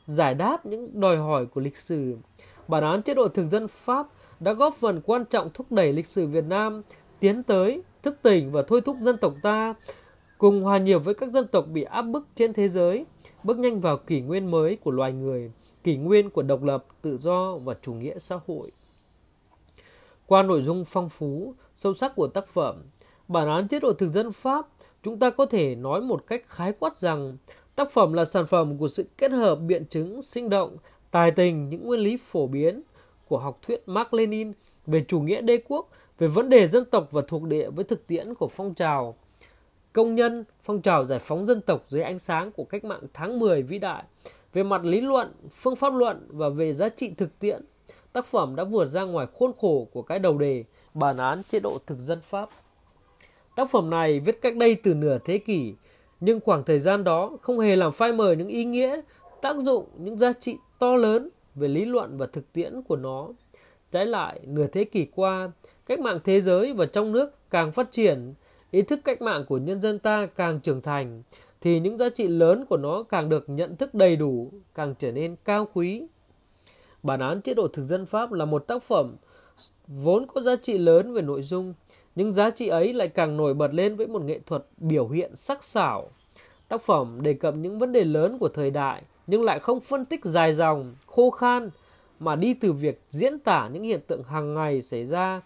giải 0.06 0.35
đáp 0.35 0.66
những 0.66 1.00
đòi 1.00 1.16
hỏi 1.16 1.46
của 1.46 1.61
lịch 1.61 1.76
sử, 1.76 2.16
bản 2.68 2.83
án 2.83 3.02
chế 3.02 3.14
độ 3.14 3.28
thực 3.28 3.50
dân 3.50 3.68
Pháp 3.68 4.06
đã 4.40 4.52
góp 4.52 4.74
phần 4.74 5.00
quan 5.06 5.24
trọng 5.24 5.50
thúc 5.54 5.72
đẩy 5.72 5.92
lịch 5.92 6.06
sử 6.06 6.26
Việt 6.26 6.44
Nam 6.44 6.83
tiến 7.20 7.42
tới, 7.42 7.83
thức 8.02 8.18
tỉnh 8.22 8.52
và 8.52 8.62
thôi 8.62 8.80
thúc 8.80 8.96
dân 9.00 9.16
tộc 9.16 9.35
ta 9.42 9.74
cùng 10.38 10.62
hòa 10.62 10.78
nhiều 10.78 10.98
với 10.98 11.14
các 11.14 11.33
dân 11.33 11.46
tộc 11.52 11.66
bị 11.72 11.83
áp 11.83 12.02
bức 12.02 12.26
trên 12.35 12.52
thế 12.52 12.68
giới, 12.68 13.06
bước 13.44 13.59
nhanh 13.59 13.80
vào 13.80 13.96
kỷ 13.96 14.20
nguyên 14.20 14.50
mới 14.50 14.76
của 14.76 14.90
loài 14.90 15.12
người, 15.12 15.52
kỷ 15.85 15.96
nguyên 15.96 16.30
của 16.30 16.42
độc 16.42 16.62
lập, 16.62 16.85
tự 17.02 17.16
do 17.16 17.56
và 17.56 17.74
chủ 17.83 17.92
nghĩa 17.92 18.18
xã 18.18 18.38
hội. 18.46 18.70
Qua 20.31 20.43
nội 20.43 20.62
dung 20.62 20.85
phong 20.85 21.09
phú, 21.09 21.55
sâu 21.75 21.95
sắc 21.95 22.12
của 22.16 22.27
tác 22.27 22.47
phẩm, 22.47 22.83
bản 23.29 23.49
án 23.49 23.69
chế 23.69 23.81
độ 23.81 23.93
thực 23.93 24.12
dân 24.12 24.33
Pháp, 24.33 24.66
chúng 25.03 25.19
ta 25.19 25.31
có 25.31 25.47
thể 25.47 25.75
nói 25.75 26.01
một 26.01 26.27
cách 26.27 26.45
khái 26.47 26.73
quát 26.73 26.99
rằng 26.99 27.37
tác 27.77 27.93
phẩm 27.93 28.12
là 28.12 28.25
sản 28.25 28.47
phẩm 28.47 28.79
của 28.79 28.88
sự 28.88 29.09
kết 29.19 29.33
hợp 29.33 29.57
biện 29.57 29.87
chứng 29.87 30.23
sinh 30.23 30.51
động, 30.51 30.77
tài 31.11 31.31
tình 31.31 31.69
những 31.69 31.87
nguyên 31.87 32.01
lý 32.01 32.16
phổ 32.16 32.47
biến 32.47 32.83
của 33.29 33.38
học 33.38 33.59
thuyết 33.62 33.88
Mark 33.88 34.14
Lenin 34.14 34.53
về 34.87 35.05
chủ 35.09 35.21
nghĩa 35.21 35.40
đế 35.40 35.59
quốc 35.69 35.88
về 36.19 36.27
vấn 36.27 36.49
đề 36.49 36.66
dân 36.66 36.85
tộc 36.85 37.09
và 37.11 37.23
thuộc 37.29 37.43
địa 37.43 37.71
với 37.71 37.85
thực 37.85 38.07
tiễn 38.07 38.35
của 38.35 38.49
phong 38.49 38.75
trào 38.75 39.16
công 39.93 40.14
nhân, 40.14 40.45
phong 40.62 40.83
trào 40.83 41.05
giải 41.05 41.19
phóng 41.19 41.47
dân 41.47 41.61
tộc 41.61 41.85
dưới 41.88 42.03
ánh 42.03 42.19
sáng 42.19 42.53
của 42.53 42.64
cách 42.64 42.85
mạng 42.85 43.03
tháng 43.12 43.38
10 43.38 43.62
vĩ 43.62 43.79
đại. 43.79 44.05
Về 44.53 44.62
mặt 44.62 44.85
lý 44.85 45.01
luận, 45.01 45.33
phương 45.53 45.77
pháp 45.77 45.95
luận 45.95 46.27
và 46.29 46.49
về 46.49 46.73
giá 46.73 46.88
trị 46.88 47.12
thực 47.16 47.38
tiễn, 47.38 47.64
tác 48.12 48.27
phẩm 48.27 48.57
đã 48.57 48.64
vượt 48.64 48.87
ra 48.87 49.03
ngoài 49.03 49.27
khuôn 49.33 49.53
khổ 49.61 49.88
của 49.92 50.03
cái 50.03 50.18
đầu 50.18 50.38
đề 50.38 50.64
bản 50.94 51.16
án 51.16 51.42
chế 51.42 51.61
độ 51.61 51.73
thực 51.87 51.99
dân 51.99 52.20
Pháp. 52.20 52.49
Tác 53.57 53.70
phẩm 53.70 53.90
này 53.90 54.20
viết 54.20 54.42
cách 54.42 54.57
đây 54.57 54.75
từ 54.75 54.94
nửa 54.94 55.18
thế 55.25 55.38
kỷ, 55.38 55.75
nhưng 56.20 56.40
khoảng 56.40 56.64
thời 56.64 56.79
gian 56.79 57.05
đó 57.05 57.31
không 57.42 57.59
hề 57.59 57.77
làm 57.77 57.92
phai 57.92 58.12
mờ 58.12 58.33
những 58.33 58.49
ý 58.49 58.64
nghĩa, 58.64 59.01
tác 59.42 59.57
dụng, 59.57 59.87
những 59.99 60.18
giá 60.18 60.33
trị 60.40 60.57
to 60.79 60.96
lớn 60.96 61.29
về 61.55 61.68
lý 61.68 61.85
luận 61.85 62.18
và 62.18 62.27
thực 62.27 62.53
tiễn 62.53 62.83
của 62.83 62.96
nó. 62.96 63.29
Trái 63.90 64.07
lại, 64.07 64.40
nửa 64.46 64.66
thế 64.66 64.85
kỷ 64.85 65.07
qua, 65.14 65.51
cách 65.87 66.01
mạng 66.01 66.18
thế 66.25 66.40
giới 66.40 66.73
và 66.73 66.87
trong 66.87 67.12
nước 67.12 67.51
càng 67.51 67.73
phát 67.73 67.90
triển, 67.90 68.35
ý 68.70 68.83
thức 68.83 69.01
cách 69.05 69.23
mạng 69.23 69.44
của 69.49 69.59
nhân 69.59 69.81
dân 69.81 69.99
ta 69.99 70.27
càng 70.27 70.61
trưởng 70.61 70.81
thành, 70.81 71.23
thì 71.61 71.81
những 71.81 71.99
giá 71.99 72.09
trị 72.09 72.29
lớn 72.29 72.64
của 72.68 72.77
nó 72.77 73.03
càng 73.03 73.29
được 73.29 73.49
nhận 73.49 73.77
thức 73.77 73.94
đầy 73.94 74.16
đủ, 74.16 74.53
càng 74.75 74.94
trở 74.99 75.12
nên 75.12 75.37
cao 75.44 75.68
quý. 75.75 76.07
Bản 77.03 77.21
án 77.21 77.41
chế 77.41 77.55
độ 77.55 77.69
thực 77.69 77.85
dân 77.85 78.07
Pháp 78.07 78.33
là 78.33 78.45
một 78.45 78.67
tác 78.67 78.83
phẩm 78.83 79.17
vốn 79.87 80.27
có 80.27 80.41
giá 80.41 80.57
trị 80.63 80.79
lớn 80.79 81.13
về 81.13 81.23
nội 81.23 81.43
dung, 81.43 81.75
nhưng 82.15 82.33
giá 82.33 82.51
trị 82.51 82.69
ấy 82.69 82.93
lại 82.93 83.09
càng 83.09 83.37
nổi 83.37 83.55
bật 83.55 83.75
lên 83.75 83.97
với 83.97 84.07
một 84.07 84.23
nghệ 84.23 84.41
thuật 84.47 84.67
biểu 84.77 85.09
hiện 85.09 85.37
sắc 85.37 85.65
sảo. 85.65 86.11
Tác 86.69 86.83
phẩm 86.83 87.23
đề 87.23 87.35
cập 87.35 87.55
những 87.55 87.79
vấn 87.79 87.93
đề 87.93 88.05
lớn 88.05 88.39
của 88.39 88.49
thời 88.49 88.71
đại, 88.71 89.03
nhưng 89.27 89.45
lại 89.45 89.59
không 89.59 89.81
phân 89.81 90.05
tích 90.05 90.25
dài 90.25 90.55
dòng, 90.55 90.95
khô 91.07 91.31
khan, 91.31 91.71
mà 92.21 92.37
đi 92.37 92.55
từ 92.55 92.73
việc 92.73 93.03
diễn 93.09 93.39
tả 93.39 93.69
những 93.73 93.83
hiện 93.83 94.01
tượng 94.07 94.23
hàng 94.23 94.55
ngày 94.55 94.83
xảy 94.83 95.07
ra 95.07 95.43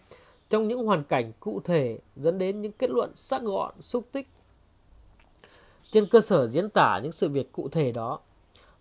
trong 0.50 0.68
những 0.68 0.86
hoàn 0.86 1.04
cảnh 1.04 1.32
cụ 1.40 1.60
thể 1.64 1.98
dẫn 2.16 2.38
đến 2.38 2.62
những 2.62 2.72
kết 2.72 2.90
luận 2.90 3.10
sắc 3.14 3.42
gọn, 3.42 3.74
xúc 3.80 4.04
tích. 4.12 4.28
Trên 5.92 6.06
cơ 6.06 6.20
sở 6.20 6.46
diễn 6.46 6.70
tả 6.70 7.00
những 7.02 7.12
sự 7.12 7.28
việc 7.28 7.52
cụ 7.52 7.68
thể 7.68 7.92
đó, 7.92 8.20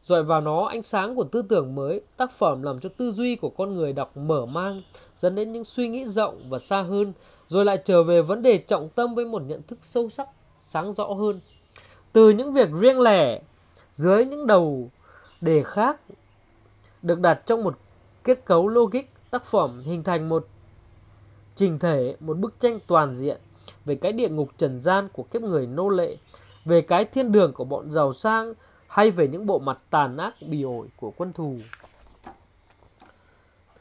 dọi 0.04 0.24
vào 0.24 0.42
nó 0.42 0.66
ánh 0.66 0.84
sáng 0.84 1.16
của 1.16 1.24
tư 1.24 1.42
tưởng 1.42 1.76
mới, 1.76 2.02
tác 2.18 2.32
phẩm 2.32 2.63
làm 2.63 2.80
cho 2.80 2.89
tư 2.98 3.12
duy 3.12 3.36
của 3.36 3.50
con 3.50 3.76
người 3.76 3.94
đọc 3.94 4.18
mở 4.18 4.46
mang, 4.46 4.82
dẫn 5.18 5.36
đến 5.36 5.52
những 5.52 5.66
suy 5.66 5.88
nghĩ 5.88 6.06
rộng 6.06 6.50
và 6.50 6.60
xa 6.60 6.82
hơn, 6.82 7.13
rồi 7.48 7.66
lại 7.66 7.78
trở 7.86 8.04
về 8.04 8.22
vấn 8.22 8.42
đề 8.42 8.58
trọng 8.58 8.89
tâm 8.89 9.16
với 9.16 9.26
một 9.26 9.42
nhận 9.42 9.62
thức 9.68 9.80
sâu 9.82 10.10
sắc, 10.10 10.28
sáng 10.62 10.94
rõ 10.94 11.06
hơn. 11.06 11.39
Từ 12.12 12.30
những 12.30 12.54
việc 12.54 12.70
riêng 12.82 13.00
lẻ, 13.00 13.42
dưới 13.94 14.26
những 14.26 14.48
đầu 14.48 14.89
đề 15.42 15.63
khác 15.63 16.02
được 17.02 17.20
đặt 17.20 17.42
trong 17.46 17.63
một 17.63 17.80
kết 18.24 18.46
cấu 18.46 18.68
logic, 18.68 19.04
tác 19.32 19.46
phẩm 19.46 19.82
hình 19.86 20.04
thành 20.04 20.30
một 20.30 20.48
trình 21.56 21.80
thể, 21.80 22.16
một 22.20 22.38
bức 22.38 22.60
tranh 22.60 22.80
toàn 22.88 23.13
diện 23.13 23.38
về 23.86 23.96
cái 23.96 24.12
địa 24.12 24.30
ngục 24.30 24.50
trần 24.58 24.80
gian 24.80 25.08
của 25.13 25.24
kiếp 25.24 25.42
người 25.42 25.68
nô 25.68 25.89
lệ, 25.89 26.18
về 26.66 26.82
cái 26.82 27.06
thiên 27.06 27.32
đường 27.32 27.54
của 27.54 27.63
bọn 27.63 27.92
giàu 27.92 28.13
sang 28.13 28.54
hay 28.93 29.12
về 29.12 29.27
những 29.27 29.45
bộ 29.45 29.60
mặt 29.60 29.77
tàn 29.89 30.17
ác 30.17 30.34
bì 30.41 30.63
ổi 30.63 30.88
của 30.95 31.12
quân 31.17 31.34
thù. 31.34 31.58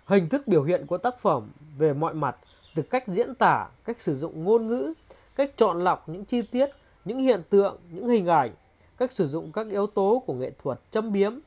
Hình 0.05 0.29
thức 0.29 0.49
biểu 0.49 0.63
hiện 0.63 0.87
của 0.87 0.99
tác 0.99 1.19
phẩm 1.19 1.51
về 1.79 1.93
mọi 1.93 2.15
mặt 2.15 2.37
từ 2.75 2.83
cách 2.83 3.09
diễn 3.09 3.35
tả, 3.35 3.69
cách 3.85 4.01
sử 4.01 4.15
dụng 4.15 4.45
ngôn 4.45 4.67
ngữ, 4.67 4.93
cách 5.37 5.51
chọn 5.57 5.85
lọc 5.85 6.09
những 6.09 6.25
chi 6.25 6.43
tiết, 6.43 6.71
những 7.05 7.19
hiện 7.19 7.43
tượng, 7.51 7.79
những 7.91 8.09
hình 8.09 8.27
ảnh, 8.27 8.55
cách 8.99 9.13
sử 9.13 9.29
dụng 9.29 9.53
các 9.53 9.67
yếu 9.71 9.87
tố 9.87 10.23
của 10.27 10.35
nghệ 10.35 10.51
thuật 10.63 10.81
châm 10.91 11.13
biếm, 11.13 11.39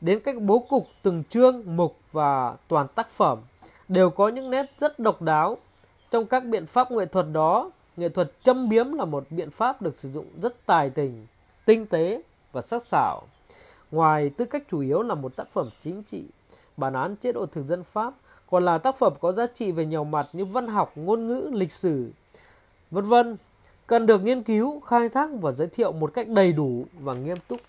đến 0.00 0.20
cách 0.20 0.36
bố 0.40 0.58
cục 0.58 0.86
từng 1.02 1.24
chương, 1.24 1.62
mục 1.76 1.98
và 2.12 2.56
toàn 2.68 2.88
tác 2.94 3.10
phẩm 3.10 3.38
đều 3.88 4.10
có 4.10 4.28
những 4.28 4.50
nét 4.50 4.72
rất 4.78 4.98
độc 4.98 5.22
đáo. 5.22 5.58
Trong 6.10 6.26
các 6.26 6.44
biện 6.44 6.66
pháp 6.66 6.90
nghệ 6.90 7.06
thuật 7.06 7.26
đó, 7.32 7.70
nghệ 7.96 8.08
thuật 8.08 8.32
châm 8.42 8.68
biếm 8.68 8.92
là 8.92 9.04
một 9.04 9.24
biện 9.30 9.50
pháp 9.50 9.82
được 9.82 9.98
sử 9.98 10.10
dụng 10.10 10.26
rất 10.42 10.66
tài 10.66 10.90
tình, 10.90 11.26
tinh 11.64 11.86
tế 11.86 12.22
và 12.54 12.62
sắc 12.62 12.84
sảo. 12.84 13.22
Ngoài 13.90 14.30
tư 14.30 14.44
cách 14.44 14.62
chủ 14.70 14.80
yếu 14.80 15.02
là 15.02 15.14
một 15.14 15.36
tác 15.36 15.44
phẩm 15.52 15.70
chính 15.80 16.02
trị, 16.02 16.24
bản 16.76 16.92
án 16.92 17.16
chế 17.16 17.32
độ 17.32 17.46
thực 17.46 17.66
dân 17.66 17.84
Pháp 17.84 18.14
còn 18.50 18.64
là 18.64 18.78
tác 18.78 18.98
phẩm 18.98 19.12
có 19.20 19.32
giá 19.32 19.46
trị 19.54 19.72
về 19.72 19.86
nhiều 19.86 20.04
mặt 20.04 20.28
như 20.32 20.44
văn 20.44 20.66
học, 20.66 20.92
ngôn 20.94 21.26
ngữ, 21.26 21.50
lịch 21.52 21.72
sử, 21.72 22.10
vân 22.90 23.04
vân, 23.04 23.36
cần 23.86 24.06
được 24.06 24.18
nghiên 24.24 24.42
cứu, 24.42 24.80
khai 24.80 25.08
thác 25.08 25.30
và 25.40 25.52
giới 25.52 25.66
thiệu 25.66 25.92
một 25.92 26.14
cách 26.14 26.28
đầy 26.28 26.52
đủ 26.52 26.84
và 27.00 27.14
nghiêm 27.14 27.38
túc. 27.48 27.60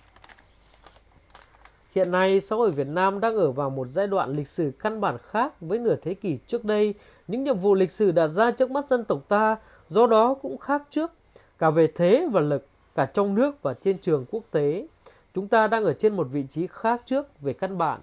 Hiện 1.95 2.11
nay, 2.11 2.41
xã 2.41 2.55
hội 2.55 2.71
Việt 2.71 2.87
Nam 2.87 3.19
đang 3.19 3.35
ở 3.35 3.51
vào 3.51 3.69
một 3.69 3.87
giai 3.87 4.07
đoạn 4.07 4.31
lịch 4.31 4.47
sử 4.47 4.71
căn 4.79 5.01
bản 5.01 5.17
khác 5.17 5.53
với 5.61 5.79
nửa 5.79 5.95
thế 5.95 6.13
kỷ 6.13 6.37
trước 6.47 6.65
đây. 6.65 6.93
Những 7.27 7.43
nhiệm 7.43 7.57
vụ 7.57 7.73
lịch 7.73 7.91
sử 7.91 8.11
đặt 8.11 8.27
ra 8.27 8.51
trước 8.51 8.71
mắt 8.71 8.87
dân 8.87 9.03
tộc 9.03 9.19
ta 9.27 9.57
do 9.89 10.07
đó 10.07 10.33
cũng 10.41 10.57
khác 10.57 10.83
trước, 10.89 11.11
cả 11.57 11.69
về 11.69 11.87
thế 11.95 12.27
và 12.31 12.41
lực, 12.41 12.67
cả 12.95 13.05
trong 13.05 13.35
nước 13.35 13.61
và 13.61 13.73
trên 13.73 13.97
trường 13.97 14.25
quốc 14.31 14.43
tế. 14.51 14.87
Chúng 15.33 15.47
ta 15.47 15.67
đang 15.67 15.83
ở 15.83 15.93
trên 15.93 16.15
một 16.15 16.27
vị 16.31 16.43
trí 16.49 16.67
khác 16.67 17.01
trước 17.05 17.41
về 17.41 17.53
căn 17.53 17.77
bản. 17.77 17.99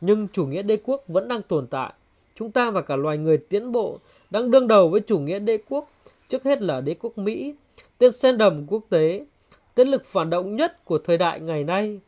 Nhưng 0.00 0.28
chủ 0.28 0.46
nghĩa 0.46 0.62
đế 0.62 0.76
quốc 0.84 1.02
vẫn 1.08 1.28
đang 1.28 1.42
tồn 1.42 1.66
tại. 1.66 1.92
Chúng 2.34 2.50
ta 2.50 2.70
và 2.70 2.82
cả 2.82 2.96
loài 2.96 3.18
người 3.18 3.36
tiến 3.36 3.72
bộ 3.72 3.98
đang 4.30 4.50
đương 4.50 4.68
đầu 4.68 4.88
với 4.88 5.00
chủ 5.00 5.18
nghĩa 5.18 5.38
đế 5.38 5.58
quốc, 5.68 5.90
trước 6.28 6.44
hết 6.44 6.62
là 6.62 6.80
đế 6.80 6.94
quốc 6.94 7.18
Mỹ, 7.18 7.54
tên 7.98 8.12
sen 8.12 8.38
đầm 8.38 8.66
quốc 8.66 8.82
tế, 8.88 9.26
tên 9.74 9.88
lực 9.88 10.04
phản 10.04 10.30
động 10.30 10.56
nhất 10.56 10.84
của 10.84 10.98
thời 10.98 11.18
đại 11.18 11.40
ngày 11.40 11.64
nay 11.64 12.00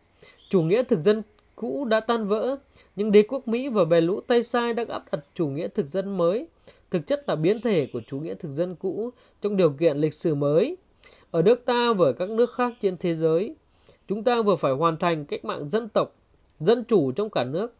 Chủ 0.50 0.62
nghĩa 0.62 0.82
thực 0.82 1.02
dân 1.02 1.22
cũ 1.56 1.84
đã 1.84 2.00
tan 2.00 2.26
vỡ, 2.26 2.56
nhưng 2.96 3.12
đế 3.12 3.22
quốc 3.22 3.48
Mỹ 3.48 3.68
và 3.68 3.84
bè 3.84 4.00
lũ 4.00 4.20
tay 4.20 4.42
sai 4.42 4.74
đang 4.74 4.88
áp 4.88 5.04
đặt 5.12 5.20
chủ 5.34 5.46
nghĩa 5.48 5.68
thực 5.68 5.86
dân 5.86 6.16
mới, 6.16 6.46
thực 6.90 7.06
chất 7.06 7.28
là 7.28 7.36
biến 7.36 7.60
thể 7.60 7.88
của 7.92 8.00
chủ 8.06 8.20
nghĩa 8.20 8.34
thực 8.34 8.54
dân 8.54 8.74
cũ 8.74 9.10
trong 9.40 9.56
điều 9.56 9.70
kiện 9.70 9.96
lịch 9.96 10.14
sử 10.14 10.34
mới. 10.34 10.76
Ở 11.30 11.42
nước 11.42 11.64
ta 11.64 11.92
và 11.92 12.12
các 12.12 12.30
nước 12.30 12.52
khác 12.52 12.72
trên 12.80 12.96
thế 12.96 13.14
giới, 13.14 13.54
chúng 14.08 14.24
ta 14.24 14.42
vừa 14.42 14.56
phải 14.56 14.72
hoàn 14.72 14.96
thành 14.96 15.24
cách 15.24 15.44
mạng 15.44 15.70
dân 15.70 15.88
tộc, 15.88 16.14
dân 16.60 16.84
chủ 16.84 17.12
trong 17.12 17.30
cả 17.30 17.44
nước, 17.44 17.74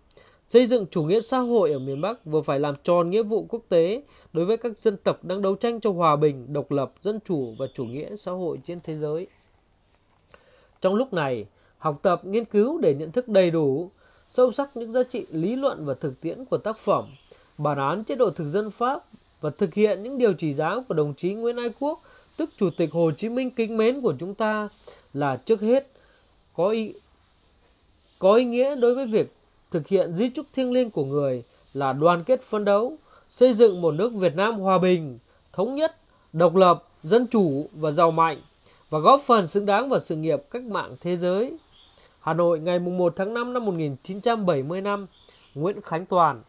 xây 0.49 0.67
dựng 0.67 0.87
chủ 0.91 1.03
nghĩa 1.03 1.21
xã 1.21 1.39
hội 1.39 1.73
ở 1.73 1.79
miền 1.79 2.01
Bắc 2.01 2.25
vừa 2.25 2.41
phải 2.41 2.61
làm 2.61 2.75
tròn 2.83 3.11
nghĩa 3.11 3.23
vụ 3.23 3.47
quốc 3.49 3.63
tế 3.69 4.03
đối 4.33 4.45
với 4.45 4.57
các 4.57 4.79
dân 4.79 4.97
tộc 4.97 5.25
đang 5.25 5.43
đấu 5.43 5.55
tranh 5.55 5.81
cho 5.81 5.93
hòa 5.93 6.17
bình, 6.17 6.53
độc 6.53 6.71
lập, 6.71 6.93
dân 7.03 7.19
chủ 7.25 7.55
và 7.59 7.67
chủ 7.75 7.85
nghĩa 7.85 8.17
xã 8.17 8.33
hội 8.33 8.59
trên 8.67 8.79
thế 8.85 8.97
giới. 8.97 9.27
Trong 10.81 10.95
lúc 10.95 11.13
này, 11.13 11.47
học 11.79 11.99
tập, 12.03 12.25
nghiên 12.25 12.45
cứu 12.45 12.79
để 12.79 12.95
nhận 12.95 13.13
thức 13.13 13.29
đầy 13.29 13.51
đủ, 13.51 13.91
sâu 14.31 14.53
sắc 14.53 14.77
những 14.77 14.93
giá 14.93 15.03
trị 15.03 15.27
lý 15.31 15.57
luận 15.57 15.87
và 15.87 15.95
thực 15.95 16.21
tiễn 16.21 16.45
của 16.45 16.59
tác 16.59 16.79
phẩm, 16.79 17.05
bản 17.59 17.79
án 17.79 18.05
chế 18.05 18.15
độ 18.15 18.31
thực 18.31 18.45
dân 18.45 18.71
Pháp 18.71 19.01
và 19.41 19.51
thực 19.51 19.75
hiện 19.75 20.03
những 20.03 20.19
điều 20.19 20.33
chỉ 20.33 20.53
giáo 20.53 20.85
của 20.89 20.95
đồng 20.95 21.15
chí 21.15 21.35
Nguyễn 21.35 21.57
Ái 21.57 21.71
Quốc, 21.81 22.01
tức 22.41 22.51
Chủ 22.57 22.71
tịch 22.71 22.93
Hồ 22.93 23.11
Chí 23.11 23.29
Minh 23.29 23.51
kính 23.51 23.77
mến 23.77 24.01
của 24.01 24.15
chúng 24.21 24.35
ta 24.35 24.69
là 25.13 25.37
trước 25.37 25.61
hết 25.61 25.87
có 26.55 26.69
ý, 26.69 26.95
có 28.19 28.35
ý 28.35 28.45
nghĩa 28.45 28.75
đối 28.75 28.95
với 28.95 29.07
việc 29.07 29.33
thực 29.71 29.89
hiện 29.89 30.15
di 30.15 30.31
trúc 30.31 30.47
thiêng 30.53 30.73
liêng 30.73 30.91
của 30.91 31.05
người 31.05 31.43
là 31.75 31.93
đoàn 31.93 32.25
kết 32.25 32.43
phấn 32.43 32.65
đấu, 32.65 32.97
xây 33.29 33.53
dựng 33.53 33.81
một 33.81 33.95
nước 33.95 34.13
Việt 34.13 34.37
Nam 34.37 34.61
hòa 34.61 34.79
bình, 34.79 35.19
thống 35.53 35.75
nhất, 35.75 35.97
độc 36.33 36.57
lập, 36.57 36.85
dân 37.03 37.27
chủ 37.27 37.69
và 37.73 37.91
giàu 37.91 38.11
mạnh 38.11 38.43
và 38.91 38.99
góp 38.99 39.23
phần 39.27 39.47
xứng 39.47 39.67
đáng 39.67 39.89
vào 39.89 40.01
sự 40.01 40.17
nghiệp 40.17 40.41
cách 40.51 40.63
mạng 40.63 40.97
thế 41.01 41.17
giới. 41.17 41.57
Hà 42.21 42.35
Nội 42.35 42.61
ngày 42.61 42.79
1 42.79 43.13
tháng 43.17 43.35
5 43.35 43.53
năm 43.53 43.65
1975, 43.65 45.07
Nguyễn 45.55 45.81
Khánh 45.81 46.07
Toàn 46.07 46.43